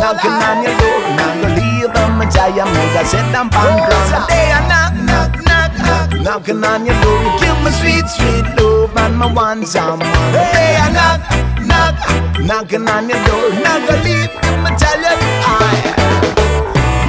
knocking 0.00 0.40
on 0.48 0.64
your 0.64 0.72
door. 0.80 1.00
Not 1.20 1.32
gonna 1.36 1.60
leave 1.60 1.92
I 1.92 2.26
tell 2.32 2.50
you, 2.56 2.64
make 2.72 2.96
I 2.96 3.04
sit 3.04 3.26
down 3.32 3.52
on 3.52 3.68
ground. 3.84 4.24
Hey, 4.32 4.48
I 4.48 4.64
knock, 4.72 4.92
knock, 5.08 5.32
knock, 5.44 5.72
knock, 5.76 6.08
knocking 6.24 6.64
on 6.64 6.86
your 6.88 6.96
door. 7.04 7.20
Give 7.40 7.58
me 7.64 7.70
sweet, 7.80 8.06
sweet 8.16 8.46
love 8.56 8.96
and 8.96 9.14
me 9.20 9.28
want 9.36 9.68
some. 9.68 10.00
Hey, 10.00 10.80
I 10.80 10.88
knock, 10.96 11.20
knock, 11.68 11.96
knocking 12.48 12.88
on 12.88 13.08
your 13.10 13.20
door. 13.28 13.46
Not 13.60 13.80
gonna 13.86 14.04
leave 14.08 14.32
I 14.64 14.70
tell 14.80 15.04
I 15.04 15.58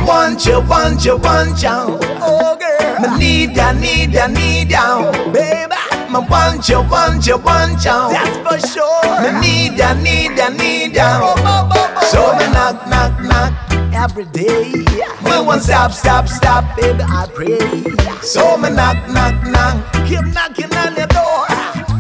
want 0.05 0.45
you, 0.45 0.59
want 0.67 1.05
you, 1.05 1.15
want 1.15 1.63
you. 1.63 1.79
Oh, 2.19 2.57
girl, 2.59 2.99
me 2.99 3.07
need 3.19 3.55
ya, 3.55 3.71
need 3.71 4.11
ya, 4.11 4.27
need 4.27 4.69
ya, 4.69 5.11
baby. 5.31 5.88
Me 6.09 6.19
want 6.27 6.67
you, 6.67 6.81
want 6.89 7.27
you, 7.27 7.37
want 7.37 7.85
you. 7.85 7.99
That's 8.09 8.37
for 8.41 8.57
sure. 8.67 9.21
Me 9.21 9.29
need 9.41 9.77
ya, 9.77 9.93
need 9.93 10.35
ya, 10.37 10.49
need 10.49 10.95
ya. 10.95 11.19
Oh, 11.21 11.35
oh, 11.37 11.69
oh, 11.71 12.07
so 12.09 12.33
me 12.33 12.51
knock, 12.51 12.87
knock, 12.89 13.13
knock 13.21 13.53
every 13.93 14.25
day. 14.25 14.73
Me 15.21 15.35
won't 15.45 15.61
stop, 15.61 15.91
stop, 15.91 16.27
stop, 16.27 16.65
baby. 16.75 17.03
I 17.03 17.27
pray. 17.31 17.83
So 18.23 18.57
me 18.57 18.71
knock, 18.71 18.97
knock, 19.09 19.35
knock. 19.45 19.77
Keep 20.07 20.33
knocking 20.33 20.73
on 20.75 20.95
your 20.97 21.05
door, 21.13 21.45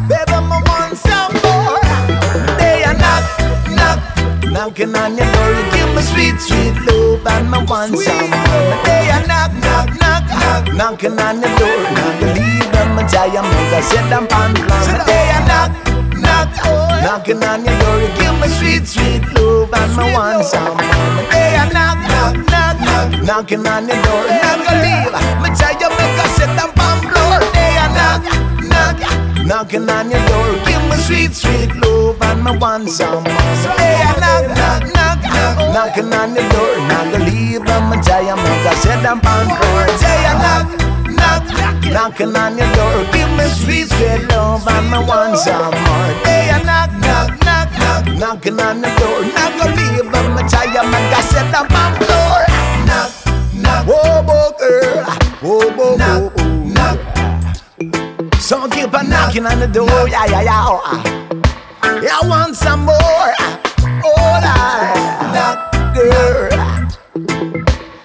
baby. 0.09 0.37
Me 0.41 0.57
want 0.65 0.97
some 0.97 1.33
more. 1.45 1.77
Day 2.57 2.81
I 2.89 2.97
knock, 2.97 3.23
knock, 3.77 3.99
knocking 4.51 4.95
on 4.95 5.17
your 5.17 5.31
door. 5.31 5.49
You 5.53 5.71
give 5.71 5.89
me 5.93 6.01
sweet, 6.01 6.37
sweet 6.41 6.73
love 6.89 7.27
and 7.27 7.45
me 7.51 7.59
want 7.69 7.93
some 7.93 8.29
more. 8.33 8.83
Day 8.89 9.05
I 9.13 9.21
knock, 9.29 9.53
knock, 9.61 9.89
knock, 10.01 10.18
knock, 10.49 10.73
knocking 10.73 11.17
on 11.19 11.41
your 11.41 11.53
door. 11.57 11.77
Not 11.93 12.13
believe 12.19 12.69
them, 12.73 12.99
I 12.99 13.03
tell 13.07 13.27
you, 13.29 13.43
make 13.43 13.73
I 13.73 13.81
sit 13.81 14.05
down 14.09 14.25
on 14.33 14.53
the 14.53 14.61
ground. 14.65 14.89
Day 15.05 15.25
I 15.29 15.39
knock, 15.49 15.71
knock, 16.25 16.49
knocking 17.05 17.41
on 17.43 17.65
your 17.65 17.75
door. 17.79 17.97
You 18.01 18.09
give 18.17 18.35
me 18.41 18.47
sweet, 18.57 18.85
sweet 18.87 19.23
love 19.35 19.73
and 19.73 19.91
me 19.97 20.05
want 20.13 20.45
some 20.45 20.77
I 20.77 21.65
knock, 21.73 21.99
knock, 22.11 22.35
knock, 22.51 22.75
knock, 22.87 23.09
knocking 23.23 23.67
on 23.67 23.87
your 23.87 23.99
door. 24.05 24.23
Not 24.43 24.59
leave, 24.83 25.13
me 25.41 25.49
tell 25.59 25.75
you, 25.81 25.89
make 25.97 26.17
I 26.17 26.27
sit 26.37 26.51
down 26.57 26.71
on 26.85 26.95
the 27.01 27.09
floor. 27.09 27.37
Day 27.53 27.73
I 27.77 27.87
knock, 27.97 28.21
knock, 28.71 28.97
knocking 29.45 29.89
on 29.89 30.09
your 30.09 30.23
door. 30.29 30.49
Give 30.65 30.83
me 30.89 30.95
sweet, 31.05 31.33
sweet 31.33 31.71
love 31.81 32.21
and 32.21 32.43
me 32.43 32.57
want 32.57 32.89
some. 32.89 33.23
So 33.61 33.69
hey, 33.77 34.01
I 34.01 34.13
knock, 34.23 34.45
knock, 34.57 34.83
knock, 34.95 35.19
knock, 35.33 35.57
knocking 35.75 36.09
on 36.13 36.35
your 36.35 36.47
door. 36.49 36.73
Not 36.89 37.11
gonna 37.11 37.29
me 37.89 37.97
tell 38.03 38.21
you, 38.21 38.35
make 38.35 38.58
knocking 41.93 42.35
on 42.35 42.57
your 42.57 42.71
door. 42.73 43.05
Give 43.13 43.29
me 43.37 43.45
sweet, 43.49 43.87
sweet 43.89 44.27
love 44.29 44.67
and 44.67 44.85
me 44.91 44.99
want 45.07 45.37
some 45.37 45.73
more. 45.73 46.09
Hey, 46.25 46.49
I 46.51 46.61
knock, 46.63 46.91
knock, 47.01 47.39
knock, 47.45 47.69
knock, 47.79 48.05
knocking 48.19 48.59
on 48.59 48.81
the 48.81 48.89
door. 48.99 49.19
Not 49.33 49.51
gonna 49.57 49.75
leave, 49.75 50.05
me 50.35 50.43
tell 50.49 50.67
you, 50.67 50.83
make 50.91 51.13
I 51.13 51.21
sit 51.31 51.47
down 51.51 51.67
on 51.73 51.91
floor. 51.99 52.39
Knock, 52.89 53.09
knock, 53.55 53.87
whoa, 53.87 54.23
whoa, 54.27 54.51
girl, 54.59 55.03
whoa, 55.41 55.69
whoa, 55.77 55.97
whoa, 55.97 56.29
whoa. 56.29 56.43
knock. 56.75 56.99
So 58.39 58.67
keep 58.69 58.93
on 58.93 59.09
knocking 59.09 59.45
on 59.45 59.59
the 59.59 59.67
door, 59.67 60.07
yeah, 60.09 60.25
yeah, 60.29 60.43
yeah. 60.43 61.03
Yeah, 62.01 62.19
I 62.21 62.27
want 62.27 62.55
some 62.55 62.85
more. 62.85 63.33
Oh, 64.01 64.39
Lord, 64.45 64.95
knock, 65.33 65.57
girl, 65.95 66.49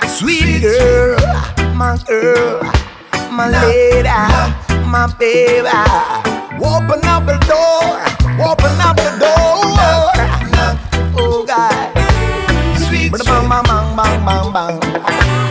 sweet 0.08 0.62
girl, 0.62 1.16
my 1.74 1.96
girl, 2.06 2.60
my 3.36 3.48
lady, 3.50 4.08
my 4.86 5.12
baby. 5.18 5.68
Open 6.62 7.04
up 7.04 7.26
the 7.26 7.36
door, 7.50 7.98
open 8.38 8.80
up 8.80 8.96
the 8.96 9.10
door. 9.18 10.14
Oh 11.18 11.44
God, 11.46 11.90
sweet, 12.78 13.10
sweet. 13.10 13.26
bang 13.26 13.48
bang 13.48 13.96
bang 13.96 14.24
bang 14.24 14.52
bang. 14.52 14.78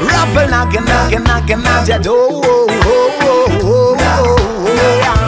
Rapping, 0.07 0.49
knocking, 0.49 0.85
knocking, 0.85 1.23
knocking 1.23 1.67
at 1.67 1.87
your 1.87 1.99
door. 1.99 2.41
Oh, 2.45 2.67
oh, 2.81 3.47
oh, 3.61 3.97
oh, 3.99 4.37
oh, 4.59 4.75
yeah. 4.77 5.19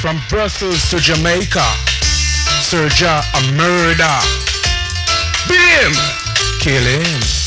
From 0.00 0.20
Brussels 0.28 0.88
to 0.90 0.98
Jamaica, 0.98 1.66
Serja 2.62 3.22
a 3.34 3.40
murder. 3.56 4.18
Bim! 5.48 6.21
Him, 6.70 7.41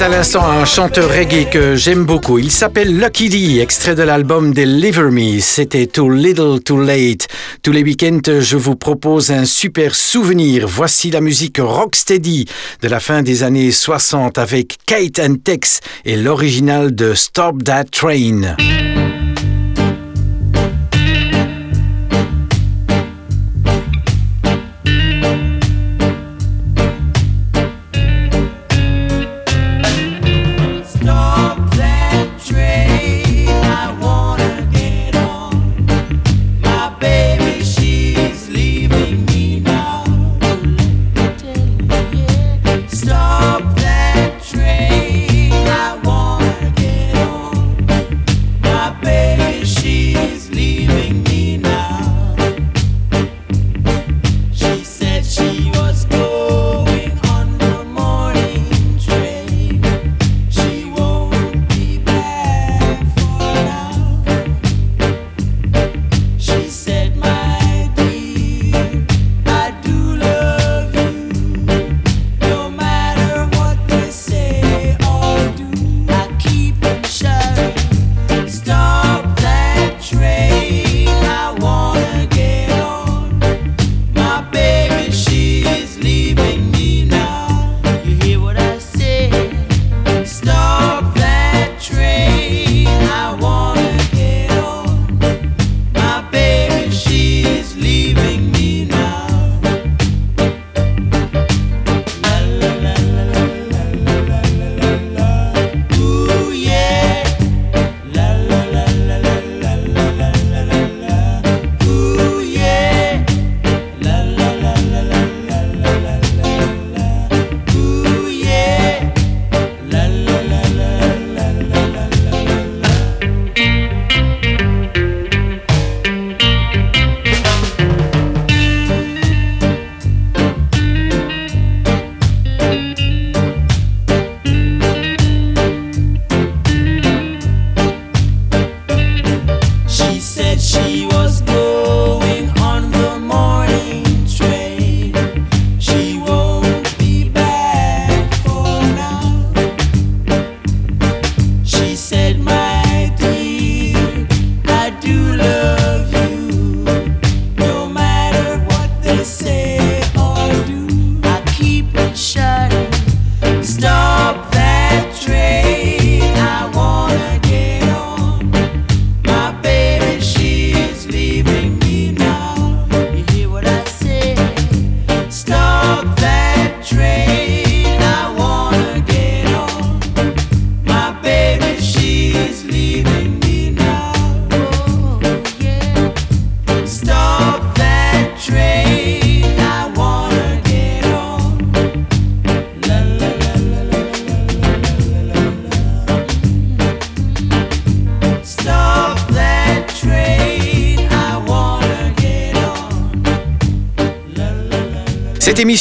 À 0.00 0.08
l'instant 0.08 0.48
un 0.48 0.64
chanteur 0.64 1.10
reggae 1.10 1.50
que 1.50 1.74
j'aime 1.74 2.04
beaucoup. 2.04 2.38
Il 2.38 2.50
s'appelle 2.50 2.98
Lucky 2.98 3.28
D, 3.28 3.60
extrait 3.60 3.94
de 3.94 4.02
l'album 4.02 4.54
Deliver 4.54 5.10
Me. 5.10 5.40
C'était 5.40 5.86
Too 5.86 6.08
Little 6.08 6.60
Too 6.64 6.80
Late. 6.80 7.26
Tous 7.62 7.72
les 7.72 7.82
week-ends, 7.82 8.40
je 8.40 8.56
vous 8.56 8.76
propose 8.76 9.30
un 9.30 9.44
super 9.44 9.94
souvenir. 9.94 10.66
Voici 10.66 11.10
la 11.10 11.20
musique 11.20 11.58
rocksteady 11.58 12.46
de 12.80 12.88
la 12.88 13.00
fin 13.00 13.22
des 13.22 13.42
années 13.42 13.72
60 13.72 14.38
avec 14.38 14.78
Kate 14.86 15.18
and 15.18 15.36
Tex 15.42 15.80
et 16.04 16.16
l'original 16.16 16.94
de 16.94 17.14
Stop 17.14 17.64
That 17.64 17.84
Train. 17.84 18.56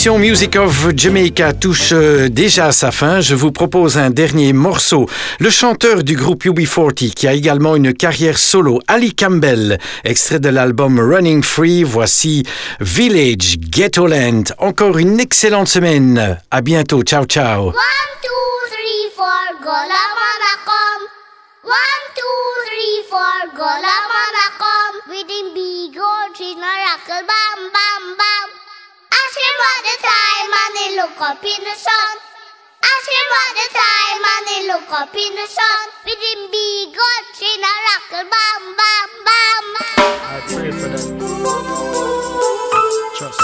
Émission 0.07 0.19
Music 0.19 0.55
of 0.55 0.95
Jamaica 0.95 1.51
touche 1.51 1.89
euh, 1.91 2.29
déjà 2.29 2.67
à 2.67 2.71
sa 2.71 2.91
fin. 2.91 3.19
Je 3.19 3.35
vous 3.35 3.51
propose 3.51 3.97
un 3.97 4.09
dernier 4.09 4.53
morceau. 4.53 5.05
Le 5.39 5.49
chanteur 5.49 6.01
du 6.01 6.15
groupe 6.15 6.45
UB40, 6.45 7.13
qui 7.13 7.27
a 7.27 7.33
également 7.33 7.75
une 7.75 7.93
carrière 7.93 8.37
solo, 8.37 8.79
Ali 8.87 9.13
Campbell, 9.13 9.79
extrait 10.05 10.39
de 10.39 10.47
l'album 10.47 10.97
Running 10.97 11.43
Free, 11.43 11.83
voici 11.83 12.43
Village 12.79 13.57
Ghetto 13.59 14.07
Land. 14.07 14.43
Encore 14.59 14.97
une 14.97 15.19
excellente 15.19 15.67
semaine. 15.67 16.37
À 16.51 16.61
bientôt. 16.61 17.03
Ciao, 17.03 17.25
ciao. 17.25 17.65
One, 17.65 17.73
two, 17.73 18.29
three, 18.69 19.11
four, 19.13 19.59
go 19.61 19.71
la. 19.71 20.03
One, 21.63 22.03
two, 22.15 22.39
three, 22.65 23.03
four, 23.09 23.57
go 23.57 23.65
la 23.65 24.07
miracle, 26.55 27.25
bam, 27.27 27.59
bam, 27.73 28.17
bam. 28.17 28.66
Ask 29.19 29.37
him 29.45 29.55
what 29.61 29.79
the 29.87 29.95
time 30.05 30.51
and 30.61 30.75
he 30.77 30.87
look 30.99 31.17
up 31.21 31.43
in 31.43 31.61
the 31.65 31.75
sun. 31.75 32.15
Ask 32.83 33.07
him 33.15 33.27
what 33.33 33.49
the 33.57 33.67
and 34.33 34.47
he 34.49 34.57
look 34.67 34.91
up 34.91 35.15
in 35.15 35.31
the 35.35 35.47
sun. 35.47 35.85
With 36.05 36.21
him 36.27 36.41
big 36.51 36.97
old 37.07 37.25
tree, 37.37 37.57
miracle, 37.63 38.25
bam, 38.33 38.63
bam, 38.77 39.09
bam. 39.27 39.65
I 40.21 40.37
pray 40.53 40.71
for 40.71 40.89
them. 40.93 41.07
Trust 43.17 43.41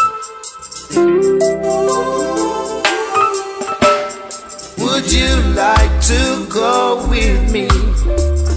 Would 4.78 5.08
you 5.12 5.34
like 5.56 5.96
to 6.12 6.46
go 6.50 7.08
with 7.10 7.52
me 7.52 7.68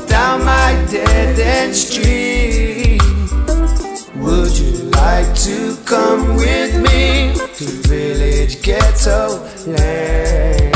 down 0.07 0.45
my 0.45 0.75
dead 0.91 1.39
end 1.39 1.75
street? 1.75 3.06
Like 4.97 5.35
to 5.45 5.77
come 5.85 6.37
with 6.37 6.75
me 6.83 7.33
to 7.57 7.65
village 7.89 8.63
ghetto 8.63 9.45
land? 9.67 10.75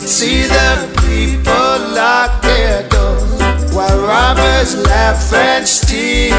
See 0.00 0.46
the 0.46 0.70
people 1.04 1.94
lock 1.94 2.42
their 2.42 2.88
doors 2.88 3.72
while 3.74 3.98
robbers 4.00 4.74
laugh 4.86 5.32
and 5.34 5.66
steal. 5.66 6.34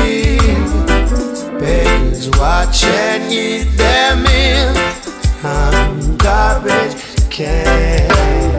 Beggars 1.59 2.29
watch 2.39 2.83
and 2.83 3.31
eat 3.31 3.77
their 3.77 4.15
meal 4.15 4.73
on 5.45 6.17
garbage 6.17 6.95
can. 7.29 8.52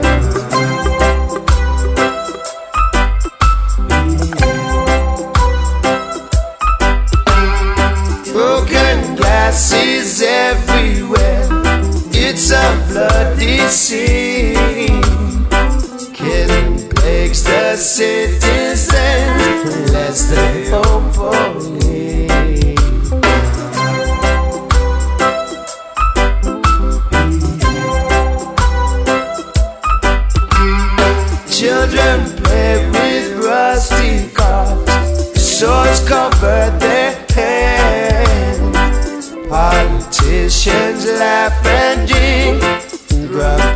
Glasses 9.54 10.20
everywhere. 10.20 11.46
It's 12.10 12.50
a 12.50 12.86
bloody 12.88 13.58
scene. 13.68 15.46
Killing 16.12 16.88
plagues 16.90 17.44
the 17.44 17.76
citizens 17.76 18.88
unless 19.72 20.28
they 20.28 20.72
openly. 20.72 21.83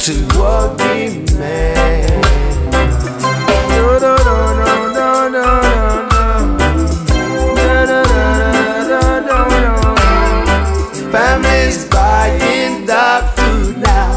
A 0.08 0.74
demand. 0.78 2.08
No, 3.68 3.98
no, 3.98 4.16
no, 4.16 4.36
no, 4.54 4.70
no, 4.88 5.28
no, 5.28 5.46
no. 5.60 5.84
Families 11.12 11.84
buying 11.90 12.86
dog 12.86 13.24
food 13.36 13.76
now. 13.76 14.10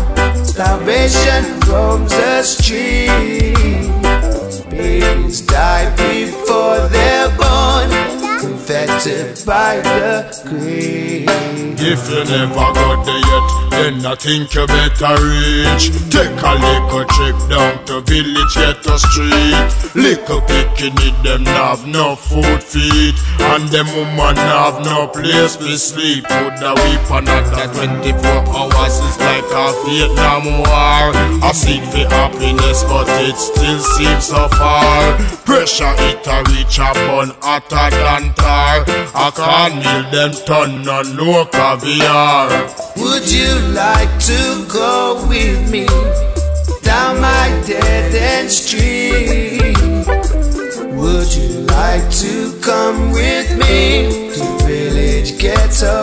Starvation 0.45 1.59
roams 1.67 2.09
the 2.11 2.41
street. 2.41 3.91
Babies 4.69 5.41
die 5.41 5.93
before 5.97 6.87
they're 6.87 7.35
born. 7.35 7.91
Infected 8.49 9.45
by 9.45 9.81
the 9.81 10.41
greed. 10.47 11.27
If 11.83 12.09
you 12.09 12.23
never 12.23 12.55
got 12.55 13.05
there 13.05 13.17
yet, 13.17 13.70
then 13.81 14.05
I 14.05 14.15
think 14.15 14.53
you 14.53 14.67
better 14.67 15.15
reach. 15.17 15.89
Take 16.13 16.37
a 16.37 16.53
little 16.53 17.05
trip 17.09 17.37
down 17.49 17.83
to 17.85 18.01
village 18.01 18.53
ghetto 18.53 18.97
street. 18.97 19.57
Little 19.95 20.41
picking 20.41 20.95
them 21.23 21.45
have 21.45 21.87
no 21.87 22.15
food 22.15 22.61
feed, 22.61 23.15
and 23.39 23.67
them 23.69 23.87
woman 23.95 24.35
have 24.35 24.85
no 24.85 25.07
place 25.07 25.55
to 25.57 25.77
sleep. 25.77 26.23
Put 26.25 26.61
a 26.61 26.73
weapon 26.77 27.25
on 27.29 27.43
that 27.53 27.73
24 27.73 28.21
hours 28.53 28.95
is 29.01 29.17
like 29.17 29.49
a 29.49 29.67
Vietnam 29.85 30.45
war. 30.61 31.09
I 31.41 31.51
seek 31.53 31.83
for 31.89 32.05
happiness, 32.09 32.83
but 32.83 33.09
it 33.25 33.37
still 33.37 33.79
seems 33.97 34.25
so 34.25 34.47
far. 34.59 35.17
Pressure 35.45 35.95
it 36.09 36.27
a 36.27 36.37
reach 36.53 36.77
a 36.77 36.93
bun 37.07 37.33
hotter 37.41 37.89
than 37.89 38.33
tar. 38.35 38.85
I 39.15 39.31
can't 39.33 39.75
kneel 39.81 40.03
them 40.13 40.31
turn 40.45 40.87
on 40.87 41.15
no 41.17 41.45
caviar. 41.45 42.47
Would 42.97 43.31
you 43.31 43.70
like 43.73 44.19
to 44.19 44.65
go 44.67 45.25
with 45.27 45.71
me 45.71 45.85
down 46.81 47.21
my 47.21 47.47
dead 47.65 48.13
end 48.13 48.49
street? 48.49 49.77
Would 50.95 51.33
you 51.33 51.61
like 51.67 52.09
to 52.23 52.59
come 52.61 53.11
with 53.11 53.49
me 53.57 54.33
to 54.33 54.65
village 54.65 55.37
ghetto 55.37 56.00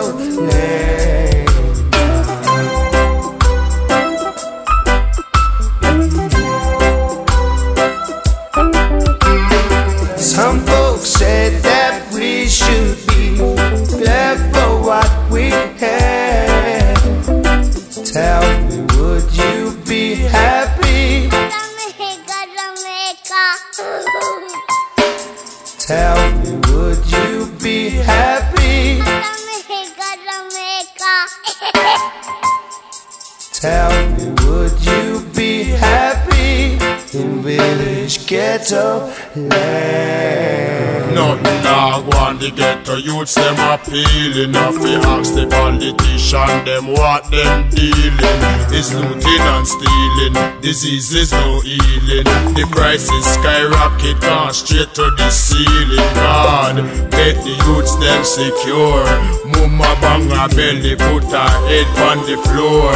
the 42.49 42.55
ghetto 42.55 42.95
youths 42.95 43.35
them 43.35 43.55
appealing. 43.59 44.53
If 44.55 44.77
we 44.81 44.95
ask 44.95 45.33
the 45.33 45.47
politician 45.47 46.65
them 46.65 46.87
what 46.87 47.29
them 47.31 47.69
dealing. 47.69 48.17
Is 48.73 48.93
looting 48.93 49.43
and 49.53 49.67
stealing. 49.67 50.61
Disease 50.61 51.13
is 51.13 51.31
no 51.31 51.59
healing. 51.61 52.23
The 52.55 52.67
prices 52.71 53.25
skyrocket 53.25 54.21
gone 54.21 54.53
straight 54.53 54.93
to 54.95 55.11
the 55.17 55.29
ceiling. 55.29 56.13
God, 56.15 56.75
make 57.11 57.37
the 57.37 57.55
youths 57.65 57.95
them 57.97 58.23
secure. 58.23 59.03
Mama 59.45 59.97
bang 60.01 60.31
a 60.31 60.47
belly, 60.55 60.95
put 60.95 61.23
her 61.31 61.49
head 61.67 61.89
on 62.09 62.17
the 62.29 62.37
floor. 62.49 62.93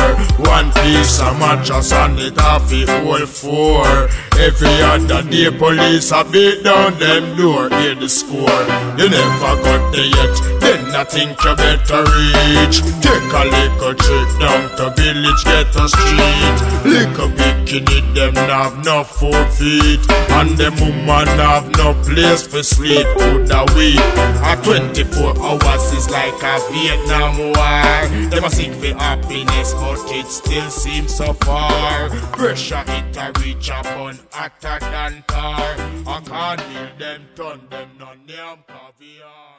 One 0.47 0.71
piece 0.83 1.19
of 1.19 1.37
mattress 1.39 1.91
and 1.91 2.19
it 2.19 2.37
off 2.39 2.69
the 2.69 2.85
whole 2.85 3.25
four. 3.25 4.09
Every 4.39 4.81
other 4.81 5.21
day 5.29 5.49
police 5.51 6.11
a 6.11 6.23
beat 6.25 6.63
down 6.63 6.97
them 6.99 7.37
door. 7.37 7.69
Hear 7.69 7.95
the 7.95 8.09
score. 8.09 8.63
You 8.97 9.09
never 9.09 9.55
got 9.61 9.93
there 9.93 10.05
yet. 10.05 10.35
Then 10.59 10.95
I 10.95 11.03
think 11.03 11.37
you 11.43 11.55
better 11.55 12.03
reach. 12.03 12.81
Take 12.99 13.31
a 13.31 13.43
little 13.45 13.93
trip 13.93 14.29
down 14.39 14.69
to 14.77 14.89
village, 14.97 15.43
get 15.45 15.75
a 15.75 15.87
street. 15.87 16.57
Little 16.83 17.29
bikini, 17.29 18.13
them 18.15 18.35
have 18.35 18.83
no 18.83 19.03
four 19.03 19.45
feet. 19.51 20.01
And 20.31 20.57
them 20.57 20.75
woman 20.81 21.27
have 21.39 21.69
no 21.77 21.93
place 22.03 22.45
for 22.45 22.63
sleep. 22.63 23.07
Could 23.17 23.51
a 23.51 23.65
week. 23.75 24.01
A 24.43 24.59
24 24.61 25.39
hours 25.39 25.91
is 25.93 26.09
like 26.09 26.41
a 26.41 26.59
Vietnam 26.71 27.37
war. 27.37 28.29
Them 28.29 28.43
a 28.43 28.49
seek 28.49 28.73
for 28.73 28.93
happiness, 28.97 29.73
but 29.73 29.99
it 30.11 30.27
still 30.27 30.69
seems 30.69 31.15
so 31.15 31.33
far. 31.33 32.09
Pressure 32.33 32.83
it 32.87 33.15
a 33.15 33.31
reach 33.39 33.69
upon 33.69 34.19
hotter 34.33 34.79
than 34.79 35.23
tar. 35.27 35.75
I 36.07 36.21
can't 36.25 36.61
heal 36.61 36.89
them, 36.97 37.21
turn 37.35 37.59
them 37.69 37.89
non-name 37.99 38.63
caviar. 38.67 39.53